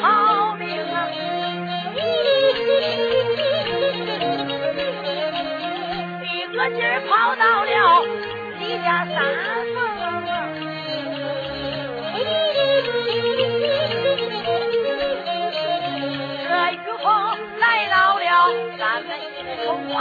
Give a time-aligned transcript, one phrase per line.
[0.00, 0.64] 逃命，
[6.22, 7.72] 一个劲儿跑到了
[8.58, 9.14] 李家山
[9.74, 9.76] 峰。
[16.46, 17.04] 这玉凤
[17.58, 18.22] 来到了
[18.78, 19.64] 咱们西头
[19.94, 19.98] 啊，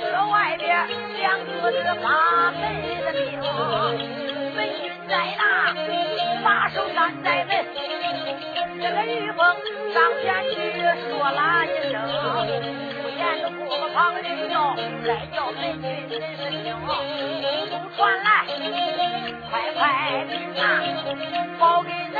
[0.00, 0.64] 这外边
[1.18, 1.22] 两
[1.62, 2.06] 个是八
[2.52, 2.62] 门
[3.04, 3.22] 的兵，
[4.54, 5.40] 门军在那，
[6.42, 7.43] 把守山寨
[8.84, 9.38] 这个玉凤
[9.94, 10.54] 上前去
[11.08, 11.96] 说了一声，
[13.00, 16.68] 不言的过个旁人叫，再叫门军真是听，
[17.70, 18.44] 都传来，
[19.50, 19.80] 快快
[20.28, 20.62] 禀啊，
[21.58, 22.14] 报给恁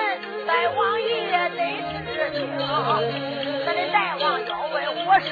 [0.47, 1.07] 大王爷
[1.51, 1.61] 得
[1.93, 1.93] 知
[2.33, 2.49] 情。
[3.67, 5.29] 咱的大王要问我是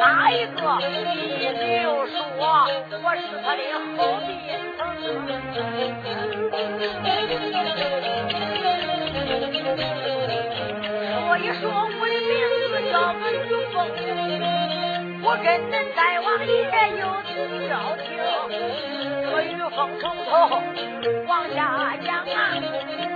[0.00, 1.46] 哪一个，你
[1.84, 2.12] 就说
[3.04, 3.62] 我是他的
[3.96, 4.26] 好弟。
[11.36, 12.32] 说一说我的名
[12.70, 13.36] 字叫个玉
[13.70, 13.76] 凤，
[15.22, 16.50] 我跟恁大王爷
[16.96, 17.04] 有
[17.68, 18.95] 交情。
[19.76, 20.32] 这个玉凤从头
[21.28, 22.56] 往下讲啊，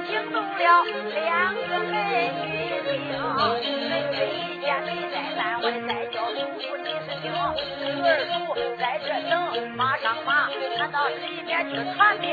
[0.06, 0.84] 惊动了
[1.14, 1.96] 两个门
[2.44, 2.52] 军
[2.84, 3.16] 兵。
[3.88, 7.32] 门军一见你在南，我的再叫叔父你是听。
[7.32, 9.32] 玉儿叔在这等，
[9.70, 12.28] 马上马，赶到里边去传命。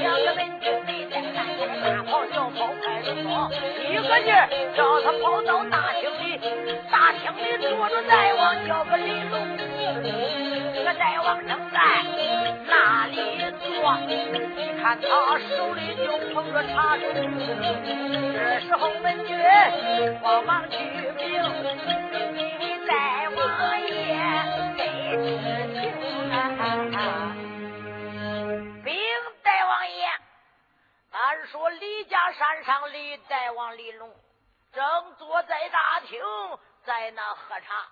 [0.00, 1.46] 两个门军没在南，
[1.84, 6.40] 大跑小跑快如风，一个劲儿叫他跑到大厅里。
[6.90, 9.67] 大厅里坐着大王，叫个李龙。
[10.74, 11.78] 这个大王正在
[12.66, 13.14] 那里
[13.60, 15.06] 坐，你看他
[15.56, 17.02] 手里就捧着茶盅。
[18.34, 19.38] 这时候门军
[20.20, 20.76] 慌忙去
[21.16, 22.92] 禀，因为大
[23.30, 23.38] 王
[23.80, 23.86] 爷
[24.76, 24.80] 得
[25.16, 25.24] 知
[25.72, 25.80] 情
[26.32, 26.34] 啊。
[28.84, 28.86] 禀
[29.42, 30.00] 大王爷，
[31.12, 34.10] 俺说李家山上李大王李龙
[34.72, 34.84] 正
[35.18, 36.20] 坐在大厅，
[36.84, 37.86] 在那喝茶，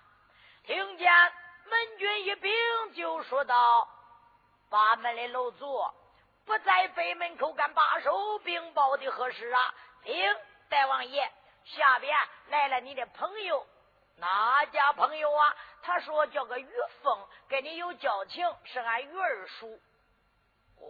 [0.65, 1.09] 听见。
[1.69, 2.51] 门军一禀，
[2.93, 3.87] 就说道
[4.69, 5.85] ：“八门的楼主
[6.45, 10.35] 不在北门口干把守，禀报的何事啊？”禀
[10.69, 11.31] 大王爷，
[11.65, 12.15] 下边
[12.49, 13.65] 来了你的朋友，
[14.17, 15.55] 哪家朋友啊？
[15.81, 16.69] 他说叫个玉
[17.01, 19.79] 凤，跟你有交情，是俺玉儿叔。
[20.79, 20.85] 哦，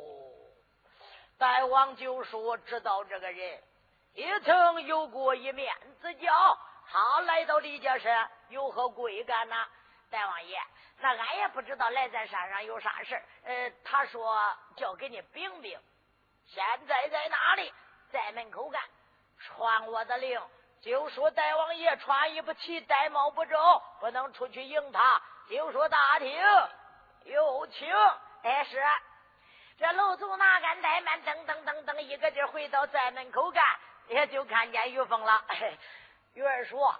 [1.38, 3.64] 大王就说知道这个人，
[4.14, 6.60] 也曾有过一面之交。
[6.90, 9.68] 他来到李家山，有何贵干呐？
[10.10, 10.58] 大王爷，
[11.00, 15.78] 那俺也不知道来咱山上有啥事呃，他说叫给你禀禀，
[16.46, 17.74] 现在在哪里？
[18.12, 18.82] 在门口干。
[19.40, 20.42] 传我的令，
[20.82, 25.22] 就说大王爷穿衣不齐，戴帽不周，不能出去迎他。
[25.50, 26.42] 就说大厅
[27.26, 27.94] 有请。
[28.44, 28.82] 哎，是
[29.78, 31.22] 这楼主哪敢怠慢？
[31.24, 33.64] 噔噔噔噔，一个劲回到寨门口干，
[34.08, 35.44] 也就看见玉凤了。
[36.34, 36.96] 玉 儿说。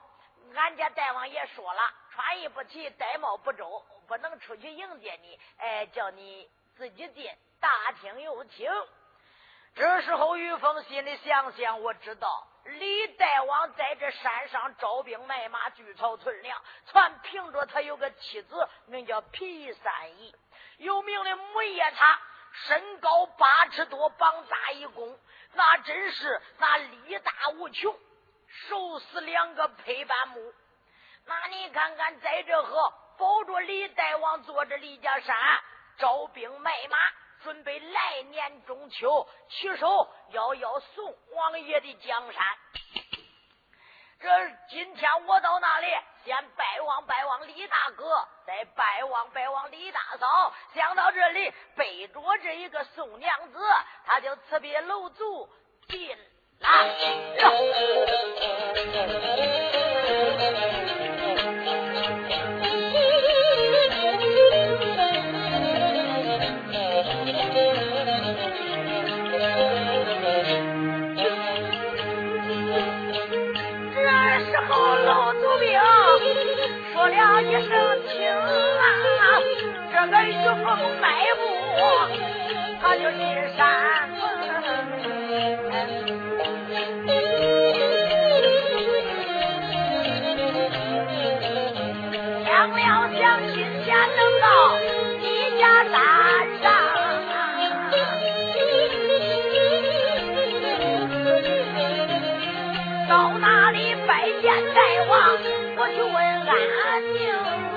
[0.56, 1.82] 俺家大王爷说了，
[2.18, 5.40] 穿衣不齐，戴帽不周，不能出去迎接你。
[5.60, 8.68] 哎，叫你自己进大厅有请。
[9.76, 16.60] 这时候，于峰心里想想，我知道李大王在这山上招兵买马，聚草屯粮。
[16.92, 20.36] 全凭着他有个妻子，名叫皮三姨，
[20.78, 22.20] 有名的母夜叉，
[22.66, 25.20] 身高八尺多，膀大一弓，
[25.54, 27.96] 那真是那力大无穷。
[28.48, 30.54] 手死两个配半木，
[31.28, 35.36] 那你看看，在这河保着李大王坐着李家山，
[35.98, 36.98] 招兵买马，
[37.44, 42.44] 准备来年中秋起手要要宋王爷的江山。
[44.20, 44.30] 这
[44.70, 45.88] 今天我到那里，
[46.24, 50.54] 先拜望拜望李大哥，再拜望拜望李大嫂。
[50.74, 53.60] 想到这里，背着这一个宋娘子，
[54.06, 55.50] 他就辞别楼主
[55.90, 56.18] 进。
[56.60, 56.70] 来
[77.48, 77.64] 一声
[78.10, 78.84] 听啊，
[79.90, 80.66] 这个玉凤
[81.00, 81.06] 迈
[81.38, 81.42] 步，
[82.82, 83.20] 他就进
[83.56, 83.60] 山。
[92.44, 92.76] 想了
[93.18, 93.24] 想，
[93.54, 93.56] 今
[93.86, 94.46] 天能到
[95.22, 95.26] 李
[95.58, 95.96] 家山
[96.62, 96.66] 上，
[103.08, 105.16] 到哪里拜见大王？
[107.00, 107.06] 娘
[107.70, 107.76] 子，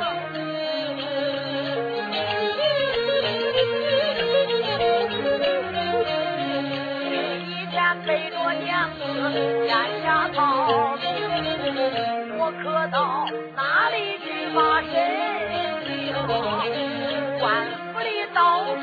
[7.46, 7.76] 一天
[8.06, 8.98] 背着娘子
[9.68, 9.70] 家
[10.02, 10.38] 下草
[10.96, 11.02] 米，
[12.38, 12.96] 我可到
[13.54, 14.88] 哪里去把身
[15.84, 16.08] 丢？
[17.38, 17.44] 官
[17.92, 18.38] 府里到
[18.74, 18.78] 处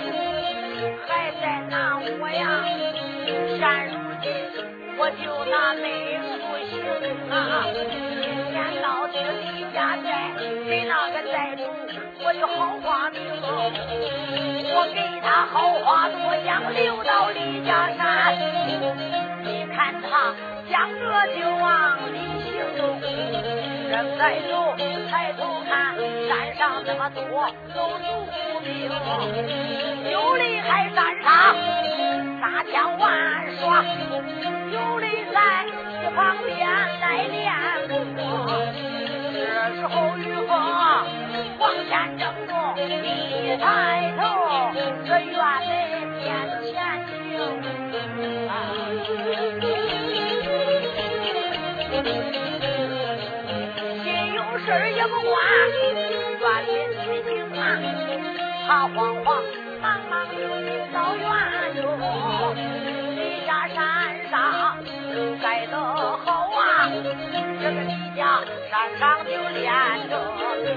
[1.07, 1.10] 还
[1.42, 2.40] 在拿我呀，
[3.57, 4.25] 现如今
[5.00, 5.86] 我就那内
[6.22, 6.31] 府
[6.69, 6.72] 行
[7.31, 7.33] 啊。
[8.88, 11.62] 今天到这李家寨给那个寨主，
[12.24, 13.19] 我就好话明，
[14.74, 18.01] 我给他好话多讲，留到李家山。
[19.44, 20.34] 你看他
[20.72, 21.04] 将着
[21.36, 22.16] 就往里
[22.48, 22.56] 行，
[23.92, 24.51] 正在走，
[25.12, 25.69] 抬头看
[26.30, 27.19] 山上那么多
[27.75, 28.07] 走卒
[28.63, 28.90] 兵，
[30.10, 31.28] 有的还山上
[32.40, 33.06] 杀枪玩
[33.60, 33.83] 耍，
[34.72, 35.36] 有的在
[36.12, 36.57] 旁边
[37.00, 37.44] 来练
[37.88, 37.92] 功。
[39.33, 39.38] 这
[39.75, 40.50] 时候玉凤
[41.59, 43.65] 往前正中，一抬
[44.18, 44.19] 头，
[45.06, 45.36] 这院
[45.68, 45.71] 门
[46.18, 46.19] 面
[46.63, 46.71] 前行。
[54.04, 54.65] 心有事
[54.95, 55.33] 也不管，
[56.39, 56.69] 院里
[57.04, 57.27] 催情
[57.59, 57.62] 啊，
[58.68, 59.27] 他慌慌
[59.81, 60.13] 忙忙
[60.94, 61.24] 到院
[61.81, 61.86] 中，
[63.15, 63.77] 李家山
[64.30, 64.33] 上
[68.77, 69.74] 山上就练
[70.07, 70.13] 着
[70.63, 70.69] 兵，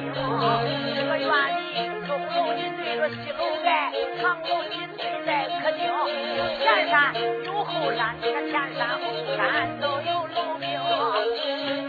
[0.97, 1.61] 这个院里
[2.08, 3.93] 东楼紧对着西楼盖，
[4.23, 5.29] 长楼紧对在
[5.61, 5.85] 客厅，
[6.62, 7.12] 前山
[7.44, 9.05] 有后山，这个前山后
[9.37, 10.11] 山都有。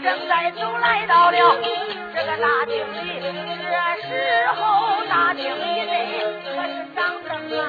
[0.02, 1.56] 正在走，来到了
[2.14, 3.22] 这个大厅里。
[3.70, 3.72] 这
[4.06, 4.12] 时
[4.48, 4.60] 候
[5.08, 5.96] 大厅里内
[6.44, 7.62] 可是张灯啊！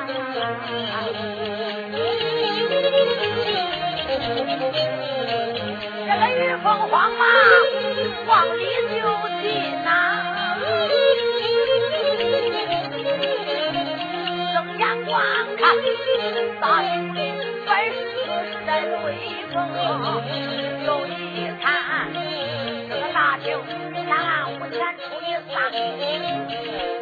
[6.63, 7.27] 凤慌忙
[8.25, 8.63] 往里
[9.01, 9.03] 就
[9.41, 9.43] 进
[9.83, 9.89] 呐，
[14.53, 15.11] 睁眼观
[15.57, 15.61] 看
[16.61, 17.15] 大厅里
[17.65, 17.91] 摆设
[18.45, 18.69] 是在
[19.03, 19.05] 威
[19.51, 19.55] 风，
[20.85, 21.11] 又一
[21.61, 21.67] 看
[22.87, 23.45] 这个大厅。
[23.93, 25.53] 前暗屋前出一三，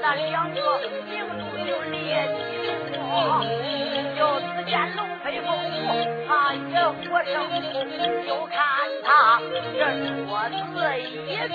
[0.01, 0.57] 那两个
[1.07, 1.95] 名主就列
[2.33, 2.37] 起
[2.97, 2.99] 我，
[4.17, 5.85] 就只见龙飞凤舞，
[6.51, 6.75] 他也
[7.07, 7.33] 活生，
[8.27, 8.59] 就看
[9.05, 9.39] 他
[9.73, 9.79] 这
[10.25, 10.51] 桌子
[10.99, 11.49] 椅子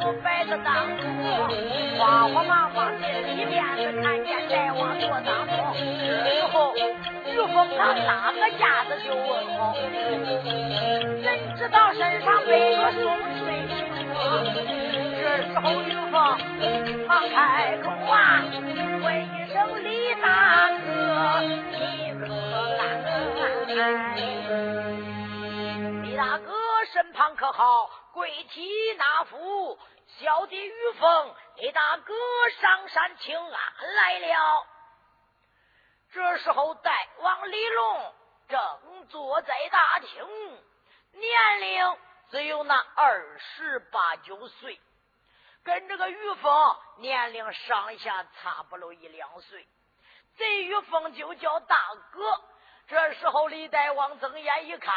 [0.00, 1.02] 就摆在当中，
[1.98, 5.52] 慌慌忙忙进里面是看见大王坐当中，
[5.98, 6.78] 这时候玉
[7.52, 9.26] 凤他拉个架子就问
[9.58, 9.74] 好，
[11.24, 11.26] 怎
[11.56, 13.02] 知道身上背着松
[13.40, 13.44] 翠？
[15.18, 16.12] 这时候玉凤
[17.08, 18.44] 忙开口啊，
[19.02, 20.86] 问一声李大哥，
[26.02, 26.54] 李大哥
[26.86, 27.90] 身旁可好？
[28.14, 32.14] 跪体纳福，小弟玉凤给大哥
[32.58, 34.66] 上山请安来了。
[36.10, 38.14] 这时候大王李龙
[38.48, 40.26] 正坐在大厅，
[41.12, 41.98] 年龄。
[42.30, 44.80] 只有那二十八九岁，
[45.62, 49.68] 跟这个玉凤年龄上下差不了一两岁。
[50.38, 51.76] 这玉凤就叫大
[52.10, 52.40] 哥。
[52.86, 54.94] 这时候李大王睁眼一看，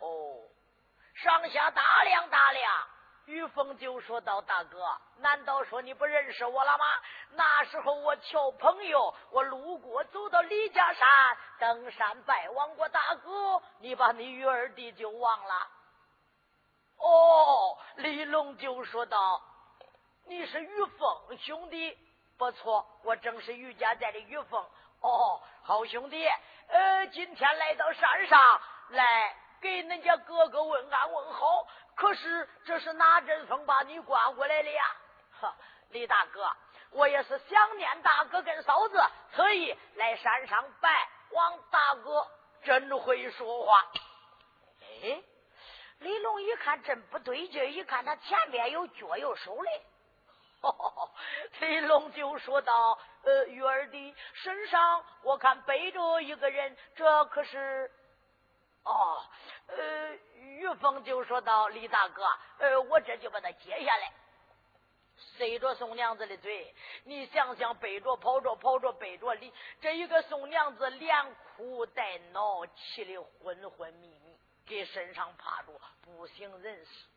[0.00, 0.40] 哦，
[1.14, 2.86] 上下打量打量，
[3.26, 4.84] 玉凤就说道：“大哥，
[5.18, 6.84] 难道说你不认识我了吗？
[7.30, 11.06] 那时候我求朋友，我路过走到李家山
[11.60, 15.68] 登山拜望过大哥，你把你玉二弟就忘了。”
[16.98, 19.40] 哦，李龙就说道
[20.26, 21.96] ：“你是玉凤兄弟，
[22.36, 24.68] 不错，我正是于家寨的玉凤。
[25.02, 26.26] 哦，好兄弟，
[26.68, 31.66] 呃，今天来到山上来给恁家哥哥问安问好。
[31.94, 34.82] 可是这是哪阵风把你刮过来的呀？
[35.40, 35.54] 哈，
[35.90, 36.48] 李大哥，
[36.90, 39.02] 我也是想念大哥跟嫂子，
[39.34, 42.26] 特意来山上拜望大哥。
[42.64, 43.84] 真会说话，
[45.02, 45.22] 哎。”
[45.98, 49.82] 李龙一看真不对劲，一看他前面有脚有手嘞，
[51.60, 57.90] 李龙就说道：“呃，玉儿的身上我看背着一个人，这可是……
[58.84, 59.22] 哦，
[59.68, 62.24] 呃，玉凤就说道：李大哥，
[62.58, 64.12] 呃，我这就把他接下来。
[65.36, 66.74] 塞着宋娘子的嘴。
[67.04, 77.11] 你想想，背着跑着跑着背着李，这一个宋娘子连哭带闹，气的昏昏迷迷，给身上趴着，不省人事。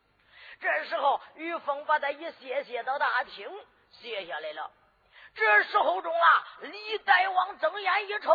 [0.60, 3.48] 这时候，于峰把他一卸，卸到大厅，
[3.90, 4.70] 卸下来了。
[5.34, 8.34] 这时候中啊，李大王睁眼一瞅，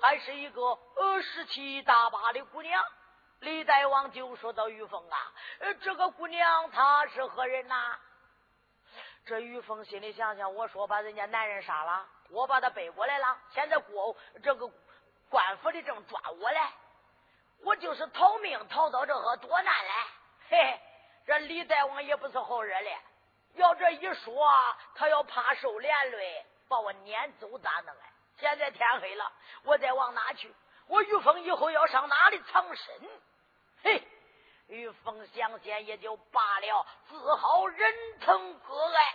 [0.00, 2.84] 还是一个呃十七大八的姑娘。
[3.40, 7.98] 李大王就说到：“于峰啊，呃，这个姑娘她是何人呐？”
[9.26, 14.68] 这于峰心里想想，我说把人家男人杀了，我把他背过来了，现在过这个
[15.30, 16.60] 官府的正抓我嘞，
[17.62, 19.90] 我就是逃命逃到这个多难嘞！
[20.48, 20.80] 嘿嘿，
[21.26, 22.90] 这李大王也不是好惹的。
[23.54, 24.46] 要这一说，
[24.94, 28.04] 他要怕受连累，把我撵走咋弄啊？
[28.38, 30.52] 现在天黑了，我再往哪去？
[30.88, 32.94] 我于峰以后要上哪里藏身？
[33.82, 34.02] 嘿，
[34.66, 39.14] 于峰想见也就罢了，自好人疼割爱。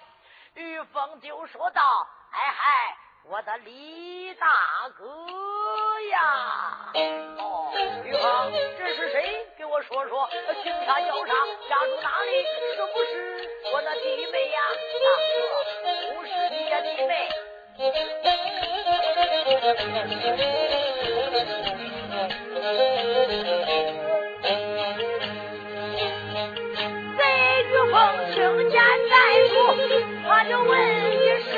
[0.55, 6.91] 于峰就说道：“哎嗨，我的李大哥呀！
[7.37, 7.71] 哦，
[8.05, 9.48] 于峰，这是谁？
[9.83, 10.29] 说说，
[10.63, 11.33] 警察叫啥？
[11.69, 12.31] 家住哪里？
[12.75, 13.09] 是不是
[13.73, 14.49] 我的弟妹。
[14.49, 14.57] 呀？
[15.03, 15.37] 大哥，
[16.13, 17.11] 不是你的弟妹。”
[28.33, 28.37] 听
[28.69, 28.75] 见
[29.09, 29.13] 大
[29.49, 29.51] 夫，
[30.27, 31.53] 他就问一声，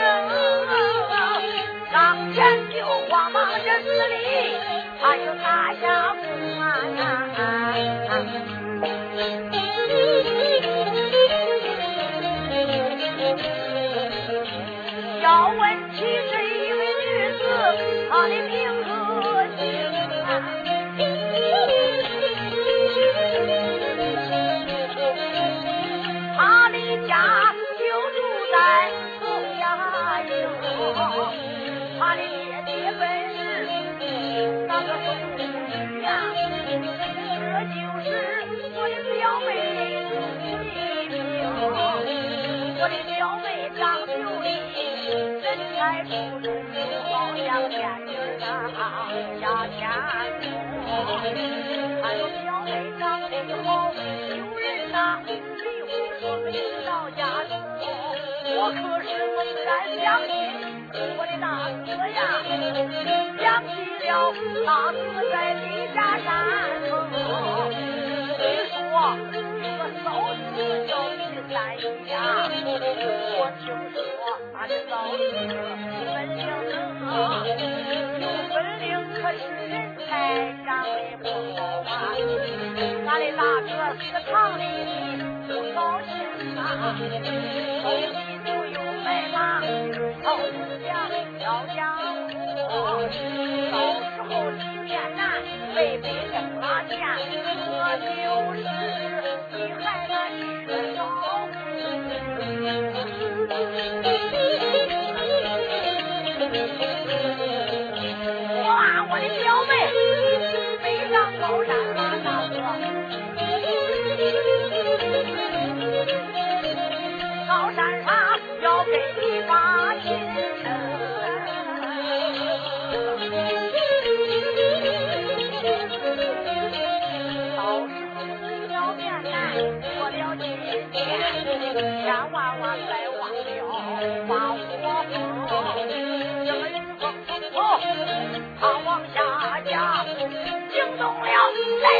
[1.91, 1.93] 上
[2.33, 2.39] 前
[2.71, 2.75] 就
[3.09, 4.13] 慌忙着死里，
[4.99, 6.15] 他就打下
[8.11, 8.60] 啊！
[53.41, 56.47] 妹长得好，有人呐离婚说没
[56.85, 57.19] 到家
[57.49, 57.51] 中，
[58.57, 60.29] 我可是不敢相信
[61.17, 61.45] 我的大
[61.85, 62.19] 哥呀！
[63.39, 63.71] 想起
[64.05, 64.09] 了
[64.65, 64.95] 大哥
[65.31, 66.29] 在李家山
[66.87, 66.91] 头，
[68.37, 68.73] 虽说
[69.63, 70.05] 有个嫂
[70.37, 70.45] 子
[70.87, 71.19] 叫李
[71.51, 72.15] 三姨呀，
[73.37, 73.97] 我听说
[74.53, 75.19] 俺的嫂子
[76.13, 77.09] 本领能，
[78.21, 79.73] 有本领可是人。
[80.11, 80.13] 才
[80.65, 81.57] 长得不好
[83.37, 84.61] 大哥祠堂里
[85.47, 86.11] 不高兴
[86.57, 86.61] 啊，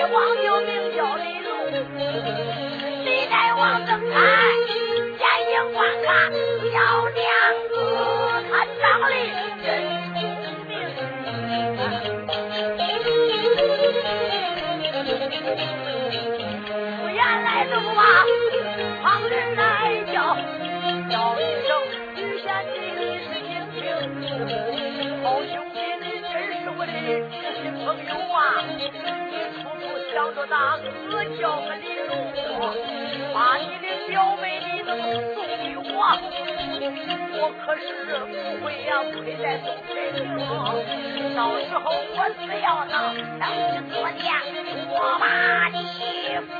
[0.05, 1.49] 王就名叫李龙，
[3.05, 4.13] 李大王睁开
[5.19, 6.09] 眼睛观看，
[6.71, 6.75] 小
[7.09, 7.19] 娘
[7.69, 7.71] 子
[8.49, 9.11] 他长得
[9.63, 9.65] 真
[10.13, 10.17] 聪
[10.67, 10.69] 明。
[17.13, 18.01] 原来这么吧，
[19.03, 19.59] 旁人来
[20.11, 20.15] 叫
[21.09, 21.69] 叫一声，
[22.15, 23.79] 女贤弟你是英雄，
[25.23, 26.31] 好兄弟你真
[26.61, 26.89] 是我的
[27.29, 27.31] 知
[27.61, 27.63] 心。
[27.83, 28.39] 朋友啊，
[30.11, 30.77] 你处处想着大
[31.09, 32.11] 哥叫个李龙，
[33.33, 33.63] 把你。
[33.81, 34.89] 的表妹你能
[35.33, 35.83] 送给我，
[37.33, 38.29] 我可是不
[38.63, 40.19] 会呀亏待宋太平。
[41.35, 41.83] 到时候
[42.15, 42.93] 我只要能
[43.39, 43.79] 等你。
[43.91, 44.21] 做殿，
[44.89, 45.23] 我把
[45.69, 45.77] 你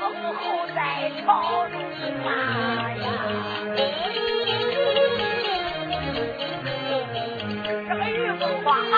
[0.34, 0.40] 侯
[0.74, 0.76] 在
[1.20, 1.24] 朝
[1.68, 1.74] 中
[2.24, 2.28] 啊
[3.00, 3.04] 呀！
[7.88, 8.96] 这个玉凤凰啊，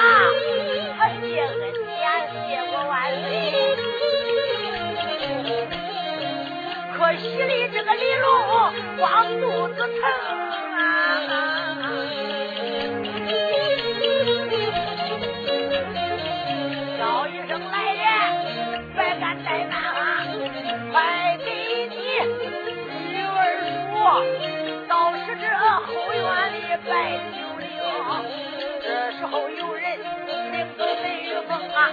[7.36, 8.26] 十里这个李路，
[8.96, 9.88] 光肚子疼
[10.78, 10.80] 啊！
[17.00, 18.04] 老医生来了，
[18.96, 20.22] 再干怠慢啊！
[20.92, 21.50] 快给
[21.90, 21.94] 你
[23.10, 23.34] 女儿
[23.90, 23.98] 煮，
[24.86, 26.22] 到时这后院
[26.54, 26.56] 里
[26.88, 26.92] 摆
[27.34, 27.60] 酒了。
[28.80, 28.86] 这
[29.18, 29.63] 时候有。
[31.48, 31.90] 风啊，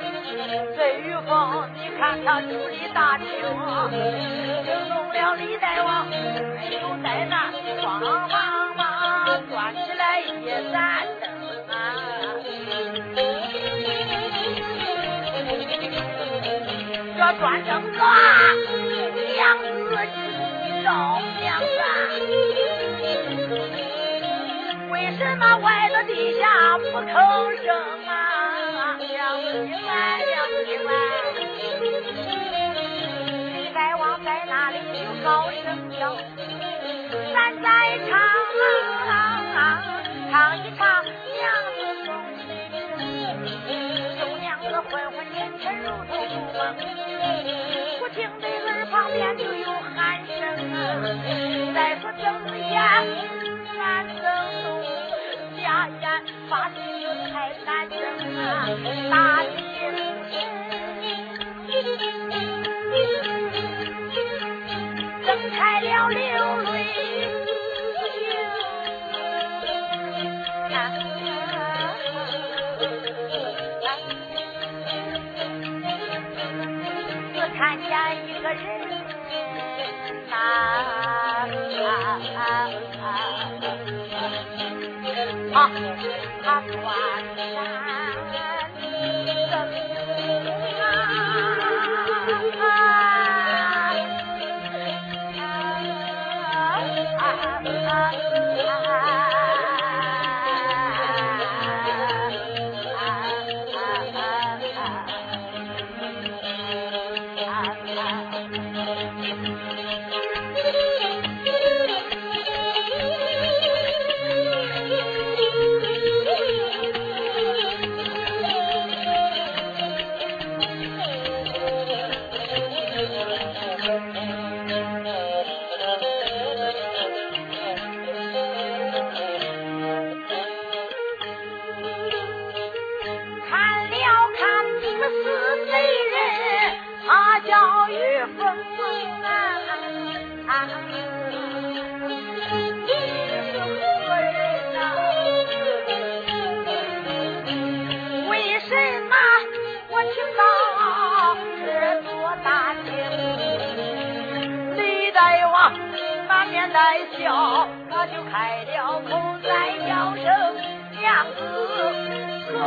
[0.77, 3.25] 贼玉凤，你看他处理大清，
[4.65, 7.33] 惊动了李大王，就在那
[7.81, 8.29] 慌忙
[8.75, 8.79] 忙
[9.49, 10.23] 端起来一
[10.71, 11.23] 盏灯
[11.69, 11.73] 啊，
[17.17, 18.03] 这端灯啊，
[19.35, 19.97] 娘子。
[20.83, 20.87] 照
[21.39, 21.85] 相啊！
[24.89, 26.41] 为什么歪到地下
[26.79, 27.13] 不吭
[27.63, 27.69] 声
[28.07, 28.09] 啊？
[33.53, 36.15] 李大王在那里就高声叫，
[37.33, 37.67] 咱再
[38.09, 38.09] 唱
[39.07, 39.09] 啊，
[40.29, 41.41] 唱一唱娘
[41.75, 42.09] 子颂，
[44.19, 46.11] 有娘子昏昏沉沉如同
[46.57, 46.59] 梦，
[48.01, 49.95] 我听得耳旁边就有喊
[50.27, 50.31] 声。
[51.73, 52.23] 再说睁
[52.59, 52.71] 眼
[53.77, 54.23] 难睁
[54.63, 54.67] 动，
[55.57, 56.03] 瞎眼
[56.49, 57.33] 发心又太
[57.65, 57.95] 难睁
[58.37, 58.39] 啊！
[59.09, 59.15] 大
[77.61, 77.85] 看见
[78.27, 78.57] 一个人。
[80.31, 80.33] 啊
[85.53, 85.69] 啊！
[86.43, 86.71] 他转
[87.35, 87.47] 山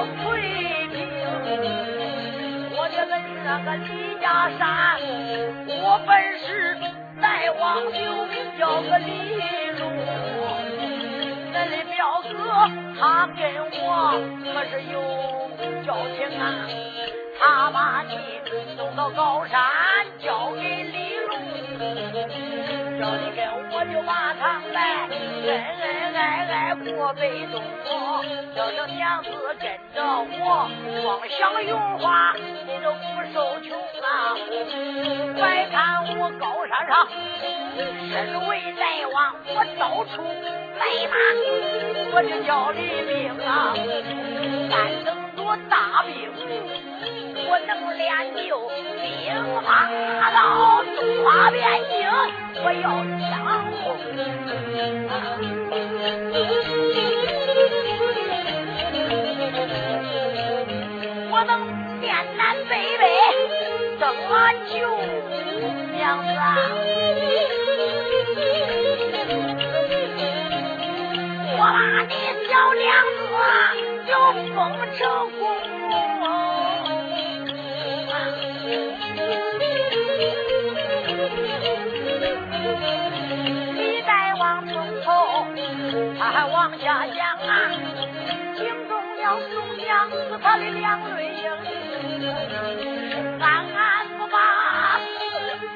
[0.04, 0.40] 可回
[0.88, 0.96] 听。
[2.76, 3.88] 我的本是那个李
[4.20, 4.62] 家山，
[5.66, 6.44] 我本是
[7.20, 7.24] 大
[7.58, 7.62] 王
[7.92, 9.08] 就名叫个李
[9.78, 9.80] 禄。
[11.52, 12.32] 恁的表哥
[12.98, 13.02] 他
[13.36, 13.40] 跟
[13.72, 13.82] 我
[14.52, 14.94] 可是有
[15.86, 16.42] 交情啊，
[17.40, 18.12] 他把你
[18.76, 19.60] 送到高山。
[20.18, 21.32] 交给李禄。
[22.98, 23.38] 叫你跟
[24.04, 27.62] 我就把堂来，恩恩爱爱过北东。
[28.54, 30.68] 叫声娘子跟着我，
[31.02, 33.00] 光享荣华，你都不
[33.32, 34.36] 受穷啊！
[35.38, 37.08] 快看我高山上，
[38.10, 40.22] 身为大王，我到处
[40.78, 41.16] 来马，
[42.14, 43.12] 我就叫李兵
[43.44, 43.74] 啊，
[44.70, 44.72] 干
[45.04, 46.12] 等着大兵。
[47.54, 48.40] 我能练就
[49.00, 49.06] 兵
[49.62, 49.64] 法
[50.32, 51.94] 老中华边境，
[52.64, 52.84] 我要
[53.20, 53.30] 抢
[53.70, 53.84] 红。
[61.30, 61.50] 我能
[62.00, 62.04] 变
[62.36, 63.02] 南北北
[64.00, 64.02] 争
[64.66, 64.74] 救
[65.92, 66.26] 娘子，
[71.56, 72.12] 我把你
[72.48, 73.22] 小娘子
[74.08, 74.12] 就
[74.56, 74.58] 封
[74.98, 75.00] 成
[75.38, 75.40] 公
[86.64, 87.68] 往下讲啊，
[88.56, 92.32] 惊动了宋江和他的两队英雄，
[93.38, 94.34] 暗暗不把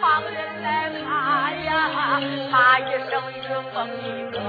[0.00, 2.20] 旁人来骂呀，
[2.50, 3.36] 骂一声玉
[3.74, 4.40] 凤一个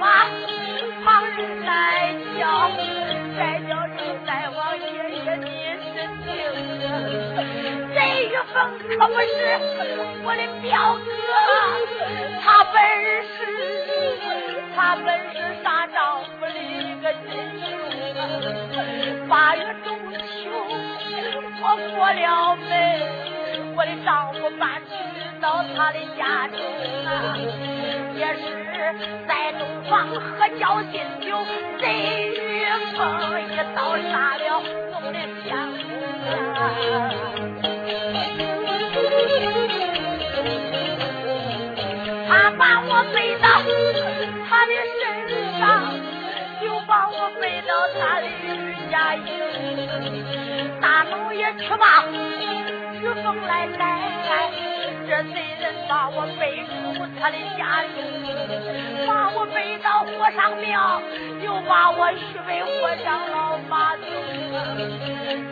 [0.00, 0.24] 妈，
[1.04, 1.68] 旁人在
[2.38, 2.70] 叫，
[3.36, 5.46] 再叫人再往爷爷你
[5.92, 6.26] 是听。
[7.92, 9.28] 这玉凤可不是
[10.24, 11.06] 我的表哥，
[12.40, 12.74] 他本
[13.28, 13.38] 是
[14.74, 17.60] 他本是大丈夫的一个金牛。
[19.28, 19.86] 八月中
[20.16, 20.48] 秋，
[21.60, 22.66] 我过了门，
[23.76, 24.90] 我的丈夫搬去
[25.42, 26.56] 到他的家中
[27.04, 27.36] 啊，
[28.16, 28.69] 也是。
[29.28, 31.38] 在东房喝交心酒，
[31.78, 31.84] 贼
[32.34, 32.98] 雨风
[33.52, 34.42] 一刀杀了
[34.92, 35.48] 我的相
[35.78, 35.90] 公
[36.24, 36.58] 啊。
[42.28, 43.46] 他把我背到
[44.48, 45.00] 他的身
[45.60, 45.60] 上，
[46.64, 49.28] 又把我背到他的吕家营。
[50.80, 52.04] 大老爷去吧，
[53.00, 53.80] 玉凤来来，
[55.06, 56.70] 这贼人把我背出
[57.20, 58.00] 他的家中，
[59.06, 61.02] 把我背到火上庙，
[61.44, 64.06] 又把我许为火上老马宗。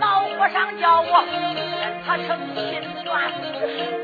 [0.01, 3.07] 老和尚叫我跟他成亲眷，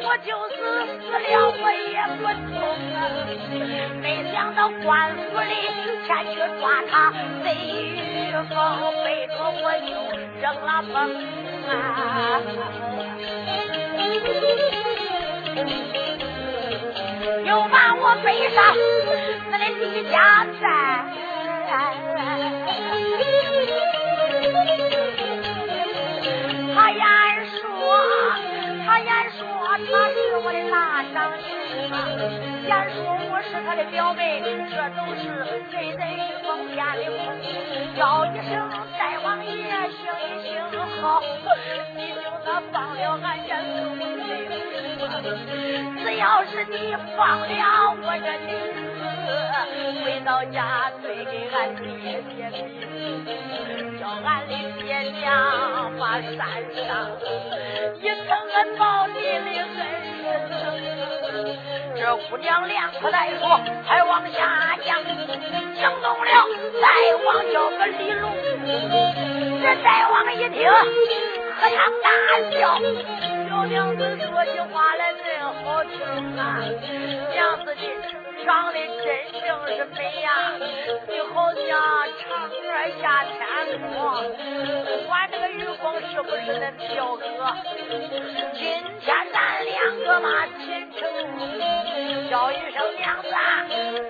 [0.05, 0.61] 我就是
[1.01, 2.23] 死了我也不
[2.53, 2.55] 痛
[2.95, 2.97] 啊！
[4.03, 5.55] 没想到官府里
[6.07, 6.93] 前去抓他，
[7.43, 8.53] 贼玉凤
[9.05, 9.91] 背着我就
[10.43, 10.95] 扔了风
[11.71, 11.73] 啊！
[18.15, 18.63] 我背上
[19.51, 20.65] 那的李家寨。
[26.77, 27.03] 他言
[27.51, 27.67] 说，
[28.87, 29.43] 他言说
[29.91, 31.51] 他是我的大长兄，
[32.69, 35.23] 言说我是他的表妹，这都是
[35.73, 37.35] 贼贼玉凤编的空。
[37.97, 39.51] 叫一声大王爷，
[39.91, 40.55] 行一行
[41.03, 41.21] 好，
[41.97, 43.65] 你就那放了俺家四
[43.97, 44.54] 母子。
[46.03, 47.45] 只要是你放了
[48.03, 48.79] 我这女子，
[50.05, 51.83] 回到家推给俺爹
[52.31, 52.37] 爹，
[53.99, 54.53] 叫俺的
[54.83, 54.87] 爹
[55.21, 55.23] 娘
[55.99, 56.31] 把山
[56.87, 56.87] 上
[58.01, 59.81] 一层恩报你的恩人。
[61.97, 63.43] 这姑娘两次来说，
[63.87, 66.31] 还往下讲，惊动了
[66.81, 66.87] 大
[67.25, 68.25] 王叫个李龙。
[69.63, 70.71] 这大王一听，
[71.57, 72.07] 喝堂大
[72.51, 72.61] 笑，
[73.55, 75.93] 小娘子说起话来真好听
[76.37, 76.59] 啊，
[77.33, 77.81] 娘子的。
[78.45, 79.07] 长得真
[79.41, 80.29] 正是美呀，
[81.09, 81.63] 你好像
[82.19, 82.23] 嫦
[82.67, 82.69] 娥
[83.01, 83.33] 下天
[83.81, 83.95] 空。
[84.85, 86.63] 不管这个玉凤是不是恁
[86.93, 87.23] 表哥，
[88.55, 88.83] 今天
[89.33, 90.27] 咱两个嘛
[90.59, 90.65] 亲
[90.99, 91.01] 成。
[92.29, 93.29] 叫一声娘子，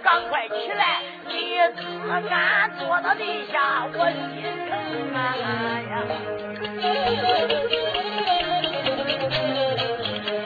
[0.03, 1.83] 赶快起来，你自
[2.29, 4.73] 敢坐到地下，我心疼
[5.15, 5.19] 啊
[5.91, 5.93] 呀！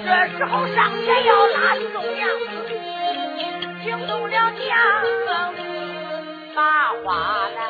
[0.08, 2.46] 这时候上前要拉宋娘子。
[3.84, 5.08] 惊动了娘子
[6.54, 7.60] 把话来，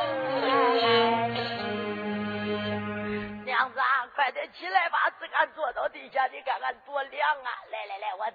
[3.45, 7.51] 娘子啊，快点起来吧，自个坐到地下，你看看多凉啊！
[7.73, 8.31] 来来来，我搀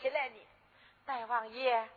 [0.00, 0.46] 起来你。
[1.04, 1.88] 大王爷，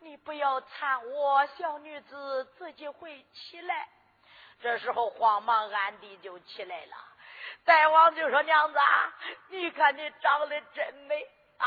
[0.00, 3.86] 你不要搀我，小女子自己会起来。
[4.62, 6.96] 这时候慌忙暗地就起来了。
[7.64, 9.14] 大王就说：“娘子，啊，
[9.48, 11.22] 你看你长得真美
[11.58, 11.66] 啊！”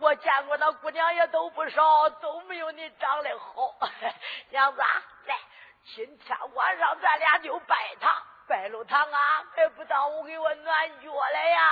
[0.00, 3.76] 我见过那姑娘也都不少，都没有你长得好。
[4.50, 5.38] 娘子啊，来，
[5.94, 8.12] 今天晚上咱俩就拜堂，
[8.48, 11.70] 拜了堂啊，还不耽误给我暖脚了呀。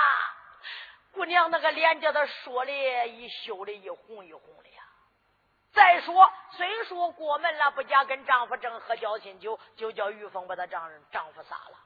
[1.11, 2.71] 姑娘那个脸叫她说的
[3.07, 4.83] 一羞的一红一红的呀。
[5.73, 11.77] 再说，虽说过门了，不假跟丈夫正喝交心酒，就叫玉凤把她丈丈夫杀了。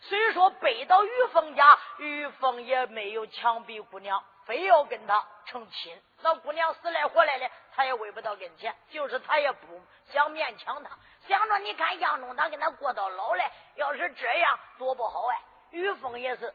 [0.00, 4.22] 虽说背到玉凤家，玉凤也没有强逼姑娘。
[4.44, 8.72] 非要跟他成亲，那姑娘死来活来的，他也围不到跟前。
[8.90, 10.90] 就是他也不想勉强他，
[11.26, 15.42] 想着你看杨中他跟他过到老来，要是这样多不好哎。
[15.72, 16.54] 玉凤也是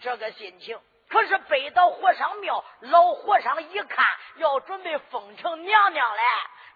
[0.00, 4.04] 这个心情，可是背到和尚庙，老和尚一看
[4.36, 6.22] 要准备封成娘娘嘞，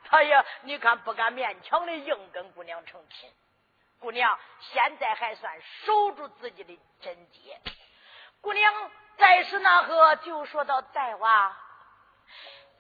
[0.07, 3.31] 他也你看不敢勉强的硬跟姑娘成亲。
[4.03, 7.61] 姑娘现在还算守住自己的贞洁，
[8.41, 8.91] 姑娘。
[9.17, 11.57] 再是那个，就说到戴娃，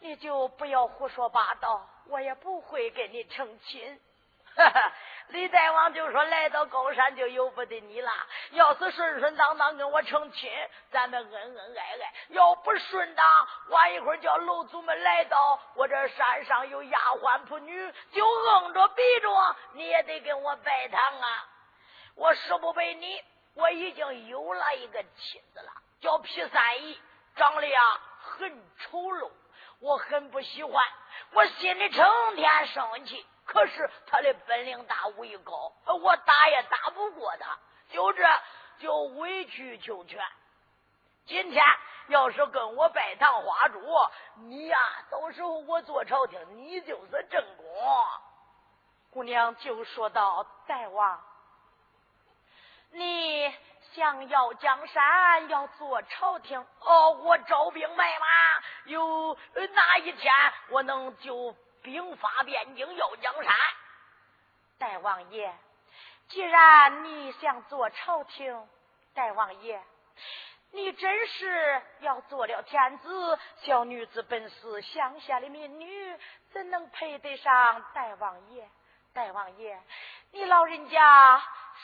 [0.00, 4.00] 你就不要胡说八道，我也不会跟你成亲。
[4.56, 4.92] 哈 哈
[5.28, 8.10] 李大王就说：“来到高山就由不得你了。
[8.50, 10.50] 要是顺顺当当跟我成亲，
[10.90, 13.24] 咱们恩恩爱爱；要不顺当，
[13.68, 21.48] 晚一会儿叫楼主们来到我这山上有丫鬟仆女，就硬着逼着你也得跟我拜堂啊！
[22.14, 27.00] 我誓不背你，我已经有了一个妻子了。”叫皮三姨，
[27.36, 27.80] 长得呀
[28.20, 29.30] 很丑陋，
[29.80, 30.84] 我很不喜欢，
[31.30, 33.24] 我心里成天生气。
[33.44, 37.58] 可是他的本领大，武艺高，我打也打不过他，
[37.90, 38.22] 就这
[38.78, 40.24] 就委曲求全。
[41.26, 41.64] 今天
[42.08, 43.80] 要是跟我拜堂花烛，
[44.36, 44.78] 你呀，
[45.10, 47.66] 到时候我做朝廷，你就是正宫。
[49.10, 51.22] 姑娘就说道：“大王，
[52.92, 53.54] 你
[53.94, 58.26] 想要江山，要做朝廷，哦，我招兵买马，
[58.86, 60.32] 有哪一天
[60.70, 63.54] 我能就兵发边境要江山？
[64.78, 65.54] 大王爷，
[66.28, 68.68] 既然你想做朝廷，
[69.14, 69.82] 大王爷，
[70.70, 76.18] 你真是要做了天子，小女子本是乡下的民女，
[76.52, 78.68] 怎能配得上大王爷？”
[79.14, 79.78] 大王爷，
[80.30, 81.38] 你老人家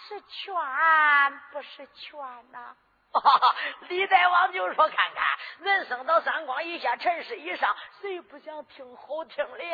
[0.08, 2.18] 是劝不是劝
[2.50, 2.74] 呐？
[3.88, 5.26] 李大王就说：“看看，
[5.60, 9.64] 人生到三光以下，尘世以上，谁不想听好听的？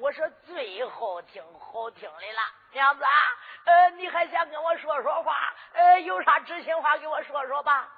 [0.00, 2.42] 我说最好听好听的了。
[2.72, 3.10] 娘子啊，
[3.64, 5.54] 呃，你还想跟我说说话？
[5.72, 7.88] 呃，有啥知心话给我说说吧。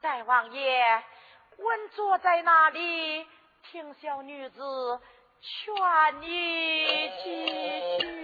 [0.00, 1.02] 大王爷，
[1.58, 3.26] 稳坐在那里，
[3.62, 5.00] 听小女子。”
[5.44, 5.74] 劝
[6.20, 7.46] 你几
[7.98, 8.22] 句。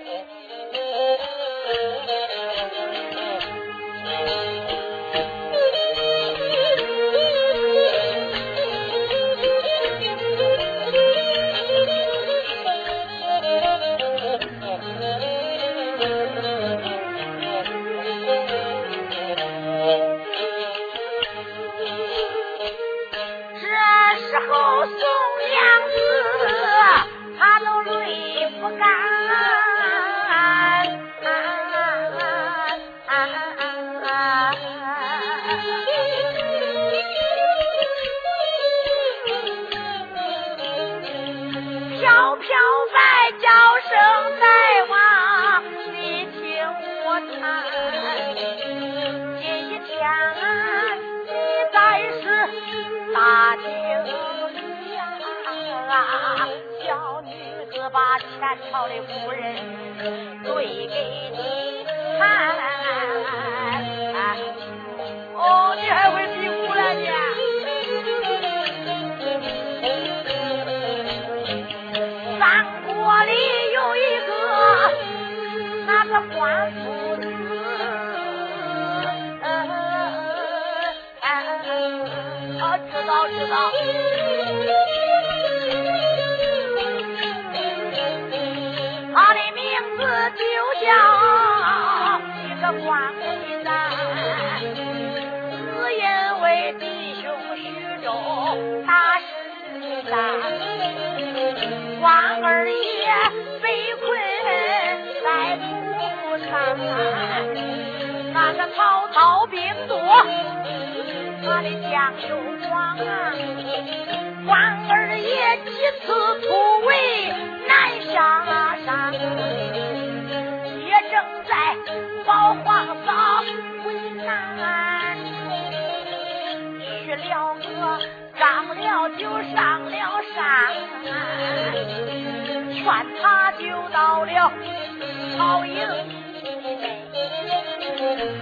[135.39, 135.79] 曹营，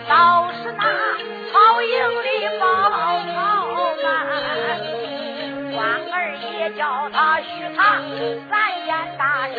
[0.08, 0.82] 倒是那
[1.52, 2.26] 曹营里
[2.58, 2.64] 报
[3.34, 3.36] 曹
[4.02, 4.04] 干，
[5.74, 5.76] 官
[6.10, 6.80] 儿也叫
[7.10, 8.00] 他许他
[8.48, 8.50] 三
[8.86, 9.54] 件大事，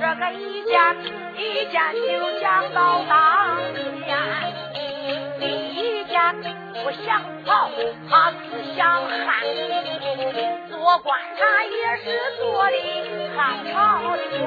[0.00, 0.72] 这个一件。
[1.38, 3.58] 一件就讲到当
[4.06, 4.08] 年，
[5.38, 6.16] 第一件
[6.82, 7.68] 不想跑，
[8.08, 8.42] 他只
[8.74, 8.80] 想
[9.26, 9.28] 汉。
[10.70, 12.04] 做官他也是
[12.38, 12.72] 做的
[13.36, 13.38] 汉
[13.70, 13.74] 朝
[14.16, 14.46] 的官。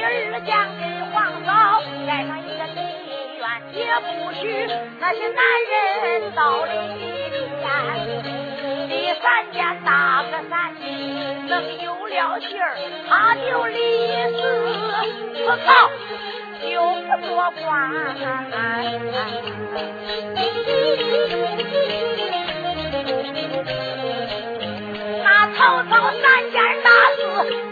[0.00, 0.10] 第二
[0.40, 0.82] 件给
[1.12, 1.50] 皇嫂
[2.06, 2.80] 盖上一个内
[3.36, 4.40] 院，也不许
[4.98, 7.68] 那些男人到里边。
[8.88, 12.78] 第三件大个三斤，能有了信儿，
[13.10, 13.76] 他就立
[14.32, 14.40] 死。
[15.44, 15.90] 不靠，
[16.62, 16.70] 就
[17.18, 17.68] 不做官。
[25.22, 27.20] 那曹操三件大事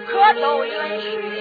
[0.07, 0.12] 可
[0.43, 1.38] 都允许。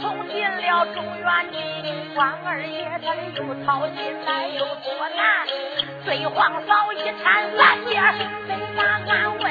[0.00, 1.26] 从进了中原。
[2.14, 5.46] 关二爷他的又操心来又作难，
[6.06, 7.24] 对皇嫂一缠
[7.56, 8.02] 三件，
[8.48, 9.44] 没把安稳。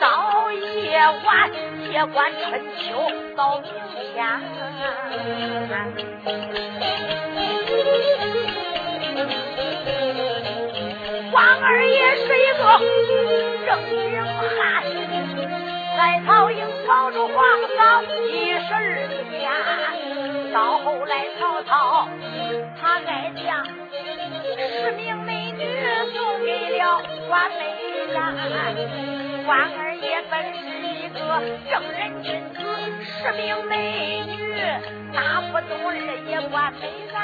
[0.00, 1.50] 到夜晚
[1.84, 3.72] 接管春秋，到明
[4.12, 4.24] 天。
[11.32, 12.62] 关二爷是一个
[13.66, 13.94] 正经
[14.58, 14.62] 汉，
[15.96, 17.36] 在曹营操住皇
[17.76, 19.03] 嫂一十二。
[20.54, 22.08] 到后来，曹操
[22.80, 25.66] 他爱将十名美女
[26.14, 27.74] 送给了关美
[28.12, 28.32] 然。
[29.44, 31.18] 关二爷本是一个
[31.68, 32.62] 正人君子，
[33.02, 34.54] 十名美女
[35.12, 35.92] 哪不懂二
[36.30, 37.18] 爷关美然？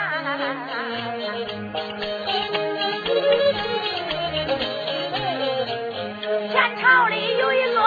[6.50, 7.80] 前朝里有一个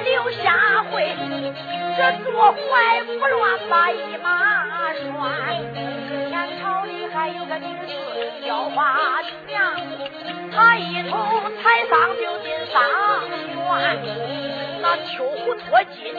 [0.00, 1.14] 那刘下惠，
[1.98, 5.04] 这坐怀不乱把一马拴。
[6.30, 7.92] 前朝里还有个女子
[8.46, 9.74] 叫花娘，
[10.54, 11.18] 她一头
[11.62, 12.82] 彩裳就进桑
[13.28, 14.00] 园，
[14.80, 16.14] 那秋胡脱金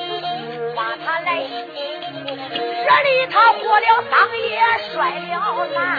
[0.76, 1.74] 把她来洗，
[2.86, 4.62] 这里他活了桑叶
[4.94, 5.90] 摔了难，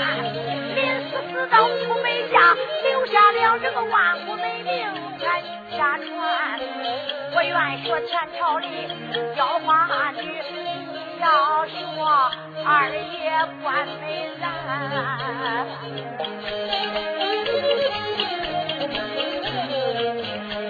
[0.74, 0.80] 临
[1.10, 4.72] 死死到出梅下，留下了这个万古美名。
[5.76, 6.06] 下传，
[7.34, 8.66] 我愿学前朝里
[9.34, 10.20] 娇花女，
[10.92, 12.30] 你要说
[12.66, 13.30] 二爷
[13.62, 14.44] 关美然，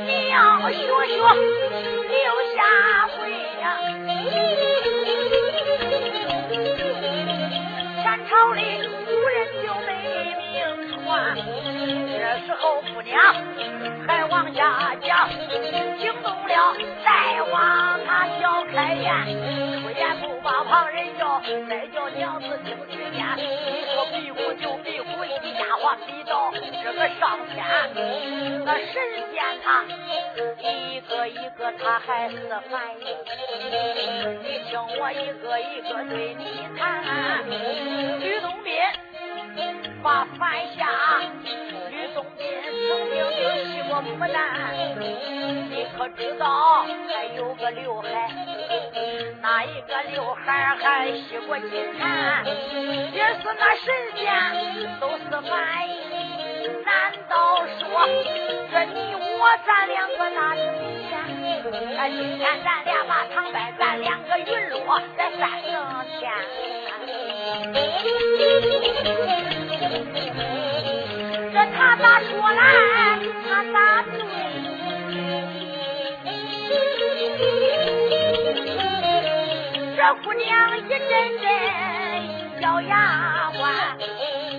[0.07, 1.13] 你要学学
[2.09, 2.17] 刘
[2.55, 2.59] 下
[3.09, 3.17] 回
[3.61, 3.65] 呀，
[8.03, 8.61] 前朝里
[9.09, 9.67] 无人就
[11.15, 13.13] 这时候姑娘。
[14.05, 15.29] 还往下讲，
[15.99, 19.07] 惊动了再往，他小开宴，
[19.81, 23.25] 出言不把旁人叫，再叫娘子听去见。
[23.37, 27.65] 你说壁虎就壁虎，一家伙比到这个上天，
[28.65, 28.93] 那神
[29.33, 29.85] 仙他
[30.69, 32.37] 一个一个他还是
[32.71, 33.07] 反应。
[34.43, 36.45] 你听我一个一个对你
[36.77, 37.49] 谈，
[38.21, 38.73] 吕洞宾
[40.03, 40.89] 把犯下。
[41.91, 42.45] 吕洞宾
[42.89, 44.37] 曾经就骑过牡丹，
[45.71, 48.09] 你可知道还有个刘海？
[49.41, 54.21] 那一个刘海还吸过金蝉，也是那神仙
[55.01, 55.51] 都是凡
[55.87, 56.13] 人。
[56.85, 57.83] 难道说
[58.71, 60.61] 这你我咱两个哪是
[61.11, 61.13] 神仙？
[61.97, 65.73] 那今天咱俩把唐拜，咱两个陨落在三层
[66.19, 66.21] 天。
[71.67, 72.63] 他咋说来，
[73.49, 74.19] 他咋对？
[79.97, 81.45] 这姑娘一阵阵
[82.61, 83.63] 咬牙关，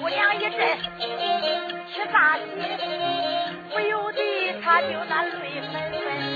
[0.01, 0.51] 姑娘一阵
[1.93, 2.41] 吃大喜，
[3.73, 4.19] 不由得
[4.63, 5.73] 她就那泪纷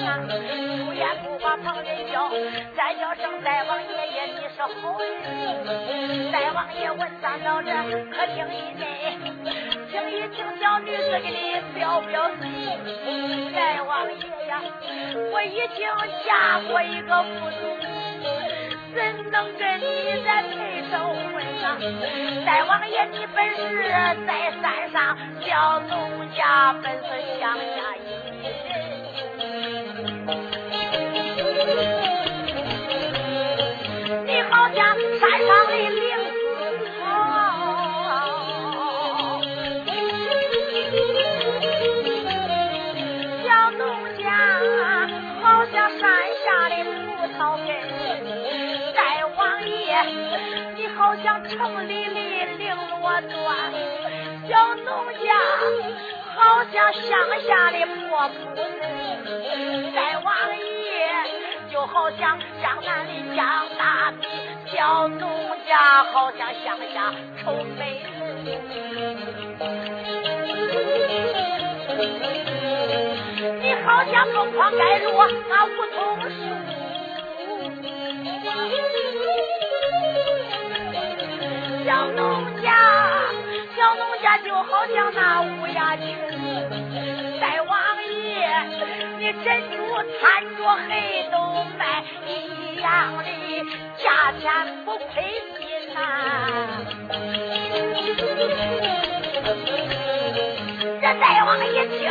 [0.07, 0.31] 纷呐。
[0.77, 2.29] 出言不把旁人叫，
[2.75, 6.31] 再叫声大王爷爷，你是好人。
[6.31, 7.71] 大王爷问咱老这
[8.11, 8.83] 可听一内？
[9.91, 12.45] 听一听，小女子给你表表心。
[13.53, 14.61] 大王爷呀，
[15.31, 15.85] 我已经
[16.25, 17.83] 嫁过一个富农，
[18.93, 20.55] 怎能跟你在配
[20.89, 20.93] 成
[21.31, 21.65] 婚啊？
[22.45, 23.57] 大王爷，你本是
[24.25, 24.29] 在
[24.61, 25.91] 山上，小农
[26.35, 28.07] 家本是乡下一，
[30.27, 30.33] 你
[34.51, 36.03] 好像山上的灵
[36.43, 36.51] 芝
[36.99, 36.99] 草
[43.41, 43.79] 小奴
[44.21, 44.27] 家
[45.41, 46.03] 好像山
[46.43, 46.91] 下的葡
[47.39, 47.69] 萄根
[48.93, 48.99] 再
[49.37, 49.71] 王爷
[50.75, 52.11] 你好像城里的
[52.57, 53.31] 绫罗缎
[54.49, 54.83] 小奴
[55.23, 55.25] 家
[56.35, 57.07] 好像乡
[57.47, 58.76] 下的破布
[59.27, 60.63] 子，大王爷
[61.69, 64.25] 就好像江南的江大米，
[64.73, 65.29] 小农
[65.67, 67.13] 家好像乡下
[67.43, 68.07] 臭美人。
[73.61, 75.95] 你好像凤凰盖落那梧桐
[76.29, 76.35] 树。
[81.85, 82.69] 小农家，
[83.75, 86.86] 小农家就好像那乌鸦群。
[89.33, 89.75] 珍珠
[90.19, 90.21] 掺
[90.55, 90.91] 着黑
[91.31, 91.35] 豆
[91.77, 91.81] 卖
[92.25, 92.29] 一
[92.81, 92.85] 样
[93.17, 93.25] 的
[93.97, 94.43] 价钱
[94.85, 95.05] 不亏
[95.57, 95.59] 心
[95.93, 95.97] 呐。
[101.01, 102.09] 这大王一听，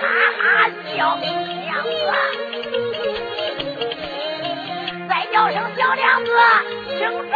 [0.00, 0.02] 哈
[0.38, 0.42] 哈
[0.96, 1.90] 笑，娘子，
[5.08, 6.30] 再叫声小娘子，
[6.98, 6.98] 请
[7.30, 7.34] 在。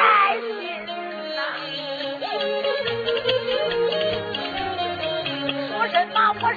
[5.93, 6.19] 什么？
[6.41, 6.57] 我是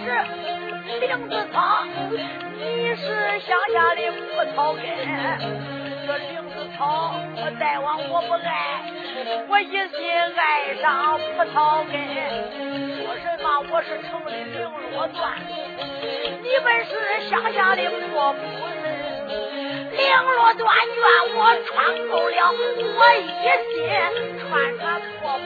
[1.00, 1.84] 灵子草，
[2.58, 4.84] 你是乡下的葡萄根。
[6.08, 7.14] 这灵子草，
[7.60, 8.82] 大王我不爱，
[9.48, 9.98] 我一心
[10.36, 11.94] 爱上葡萄根。
[12.98, 13.46] 说什么？
[13.70, 14.32] 我是城里
[14.92, 15.38] 落断。
[16.42, 16.92] 你们是
[17.30, 17.82] 乡下的
[18.12, 18.40] 破布
[18.82, 18.84] 子，
[19.96, 21.04] 绫罗断愿
[21.36, 21.76] 我穿
[22.10, 22.38] 够了，
[22.98, 23.26] 我一
[23.72, 23.76] 心
[24.40, 24.82] 穿上
[25.22, 25.46] 破布